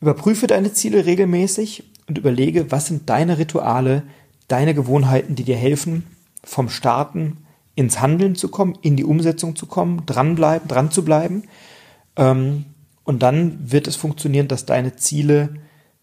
Überprüfe 0.00 0.46
deine 0.46 0.72
Ziele 0.72 1.06
regelmäßig 1.06 1.82
und 2.06 2.16
überlege, 2.16 2.70
was 2.70 2.86
sind 2.86 3.10
deine 3.10 3.38
Rituale, 3.38 4.04
deine 4.46 4.74
Gewohnheiten, 4.74 5.34
die 5.34 5.44
dir 5.44 5.56
helfen, 5.56 6.06
vom 6.44 6.68
Starten 6.68 7.38
ins 7.74 8.00
Handeln 8.00 8.36
zu 8.36 8.48
kommen, 8.48 8.78
in 8.82 8.96
die 8.96 9.04
Umsetzung 9.04 9.56
zu 9.56 9.66
kommen, 9.66 10.06
dranbleiben, 10.06 10.68
dran 10.68 10.92
zu 10.92 11.04
bleiben. 11.04 11.44
Ähm, 12.16 12.66
und 13.02 13.22
dann 13.22 13.72
wird 13.72 13.88
es 13.88 13.96
funktionieren, 13.96 14.46
dass 14.46 14.66
deine 14.66 14.94
Ziele 14.94 15.56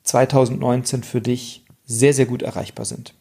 2019 0.03 1.03
für 1.03 1.21
dich 1.21 1.63
sehr, 1.85 2.13
sehr 2.13 2.25
gut 2.25 2.41
erreichbar 2.41 2.85
sind. 2.85 3.13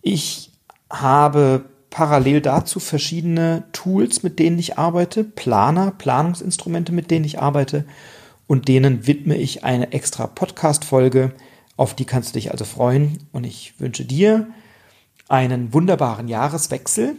Ich 0.00 0.50
habe 0.90 1.66
parallel 1.92 2.40
dazu 2.40 2.80
verschiedene 2.80 3.64
Tools, 3.72 4.22
mit 4.22 4.38
denen 4.38 4.58
ich 4.58 4.78
arbeite, 4.78 5.22
Planer, 5.22 5.90
Planungsinstrumente, 5.90 6.90
mit 6.90 7.10
denen 7.10 7.26
ich 7.26 7.38
arbeite. 7.38 7.84
Und 8.46 8.66
denen 8.66 9.06
widme 9.06 9.36
ich 9.36 9.62
eine 9.62 9.92
extra 9.92 10.26
Podcast-Folge. 10.26 11.32
Auf 11.76 11.94
die 11.94 12.06
kannst 12.06 12.30
du 12.30 12.38
dich 12.38 12.50
also 12.50 12.64
freuen. 12.64 13.18
Und 13.32 13.44
ich 13.44 13.78
wünsche 13.78 14.06
dir 14.06 14.48
einen 15.28 15.74
wunderbaren 15.74 16.28
Jahreswechsel 16.28 17.16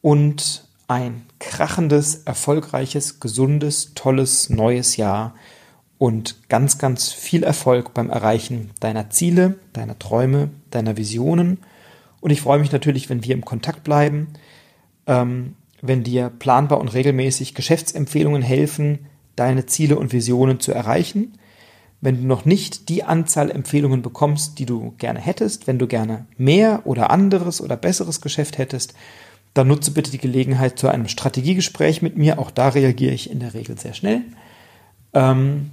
und 0.00 0.66
ein 0.88 1.26
krachendes, 1.38 2.22
erfolgreiches, 2.24 3.20
gesundes, 3.20 3.92
tolles 3.94 4.48
neues 4.48 4.96
Jahr. 4.96 5.34
Und 5.98 6.48
ganz, 6.48 6.78
ganz 6.78 7.12
viel 7.12 7.42
Erfolg 7.42 7.92
beim 7.92 8.08
Erreichen 8.08 8.70
deiner 8.80 9.10
Ziele, 9.10 9.58
deiner 9.74 9.98
Träume, 9.98 10.48
deiner 10.70 10.96
Visionen 10.96 11.58
und 12.20 12.30
ich 12.30 12.40
freue 12.40 12.58
mich 12.58 12.72
natürlich, 12.72 13.08
wenn 13.08 13.24
wir 13.24 13.34
im 13.34 13.44
Kontakt 13.44 13.84
bleiben, 13.84 14.28
ähm, 15.06 15.54
wenn 15.80 16.02
dir 16.02 16.30
planbar 16.30 16.80
und 16.80 16.92
regelmäßig 16.92 17.54
Geschäftsempfehlungen 17.54 18.42
helfen, 18.42 19.06
deine 19.36 19.66
Ziele 19.66 19.96
und 19.96 20.12
Visionen 20.12 20.60
zu 20.60 20.72
erreichen. 20.72 21.34
Wenn 22.00 22.22
du 22.22 22.26
noch 22.26 22.44
nicht 22.44 22.88
die 22.88 23.04
Anzahl 23.04 23.50
Empfehlungen 23.50 24.02
bekommst, 24.02 24.58
die 24.58 24.66
du 24.66 24.94
gerne 24.98 25.20
hättest, 25.20 25.66
wenn 25.66 25.78
du 25.78 25.86
gerne 25.86 26.26
mehr 26.36 26.82
oder 26.84 27.10
anderes 27.10 27.60
oder 27.60 27.76
besseres 27.76 28.20
Geschäft 28.20 28.58
hättest, 28.58 28.94
dann 29.54 29.68
nutze 29.68 29.92
bitte 29.92 30.10
die 30.10 30.18
Gelegenheit 30.18 30.78
zu 30.78 30.88
einem 30.88 31.08
Strategiegespräch 31.08 32.02
mit 32.02 32.16
mir. 32.16 32.38
Auch 32.38 32.50
da 32.50 32.68
reagiere 32.68 33.14
ich 33.14 33.30
in 33.30 33.40
der 33.40 33.54
Regel 33.54 33.78
sehr 33.78 33.94
schnell. 33.94 34.22
Ähm, 35.14 35.70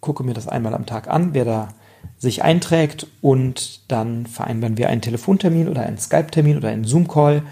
gucke 0.00 0.22
mir 0.22 0.34
das 0.34 0.48
einmal 0.48 0.74
am 0.74 0.86
Tag 0.86 1.08
an, 1.08 1.34
wer 1.34 1.44
da 1.44 1.68
sich 2.18 2.42
einträgt 2.42 3.06
und 3.20 3.80
dann 3.90 4.26
vereinbaren 4.26 4.78
wir 4.78 4.88
einen 4.88 5.02
Telefontermin 5.02 5.68
oder 5.68 5.82
einen 5.82 5.98
Skype-Termin 5.98 6.56
oder 6.56 6.68
einen 6.68 6.84
Zoom-Call 6.84 7.42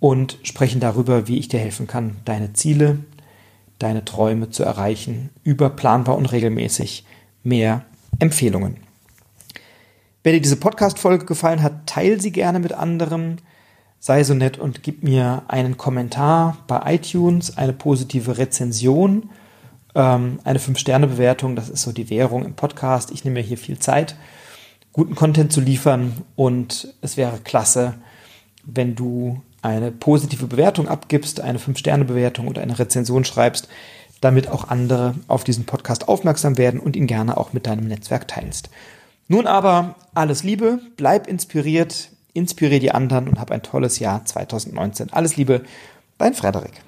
und 0.00 0.38
sprechen 0.42 0.80
darüber, 0.80 1.28
wie 1.28 1.38
ich 1.38 1.48
dir 1.48 1.60
helfen 1.60 1.86
kann, 1.86 2.16
deine 2.24 2.52
Ziele, 2.52 3.00
deine 3.78 4.04
Träume 4.04 4.50
zu 4.50 4.62
erreichen, 4.62 5.30
überplanbar 5.44 6.16
und 6.16 6.26
regelmäßig 6.26 7.04
mehr 7.42 7.84
Empfehlungen. 8.18 8.78
Wenn 10.22 10.34
dir 10.34 10.40
diese 10.40 10.56
Podcast-Folge 10.56 11.26
gefallen 11.26 11.62
hat, 11.62 11.86
teile 11.86 12.20
sie 12.20 12.32
gerne 12.32 12.58
mit 12.58 12.72
anderen. 12.72 13.40
Sei 14.00 14.24
so 14.24 14.34
nett 14.34 14.58
und 14.58 14.82
gib 14.82 15.02
mir 15.02 15.42
einen 15.48 15.76
Kommentar 15.76 16.58
bei 16.66 16.94
iTunes, 16.94 17.56
eine 17.56 17.72
positive 17.72 18.38
Rezension 18.38 19.30
ähm, 19.94 20.40
eine 20.44 20.58
5-Sterne-Bewertung, 20.58 21.56
das 21.56 21.68
ist 21.68 21.82
so 21.82 21.92
die 21.92 22.10
Währung 22.10 22.44
im 22.44 22.54
Podcast. 22.54 23.10
Ich 23.10 23.24
nehme 23.24 23.40
mir 23.40 23.46
hier 23.46 23.58
viel 23.58 23.78
Zeit, 23.78 24.16
guten 24.92 25.14
Content 25.14 25.52
zu 25.52 25.60
liefern 25.60 26.22
und 26.36 26.94
es 27.00 27.16
wäre 27.16 27.38
klasse, 27.38 27.94
wenn 28.64 28.94
du 28.94 29.40
eine 29.62 29.90
positive 29.90 30.46
Bewertung 30.46 30.88
abgibst, 30.88 31.40
eine 31.40 31.58
5-Sterne-Bewertung 31.58 32.48
oder 32.48 32.62
eine 32.62 32.78
Rezension 32.78 33.24
schreibst, 33.24 33.68
damit 34.20 34.48
auch 34.48 34.68
andere 34.68 35.14
auf 35.26 35.44
diesen 35.44 35.64
Podcast 35.64 36.08
aufmerksam 36.08 36.58
werden 36.58 36.80
und 36.80 36.96
ihn 36.96 37.06
gerne 37.06 37.36
auch 37.36 37.52
mit 37.52 37.66
deinem 37.66 37.86
Netzwerk 37.86 38.28
teilst. 38.28 38.70
Nun 39.28 39.46
aber 39.46 39.94
alles 40.14 40.42
Liebe, 40.42 40.80
bleib 40.96 41.26
inspiriert, 41.26 42.10
inspiriere 42.32 42.80
die 42.80 42.92
anderen 42.92 43.28
und 43.28 43.38
hab 43.38 43.50
ein 43.50 43.62
tolles 43.62 43.98
Jahr 43.98 44.24
2019. 44.24 45.12
Alles 45.12 45.36
Liebe, 45.36 45.62
dein 46.18 46.34
Frederik. 46.34 46.82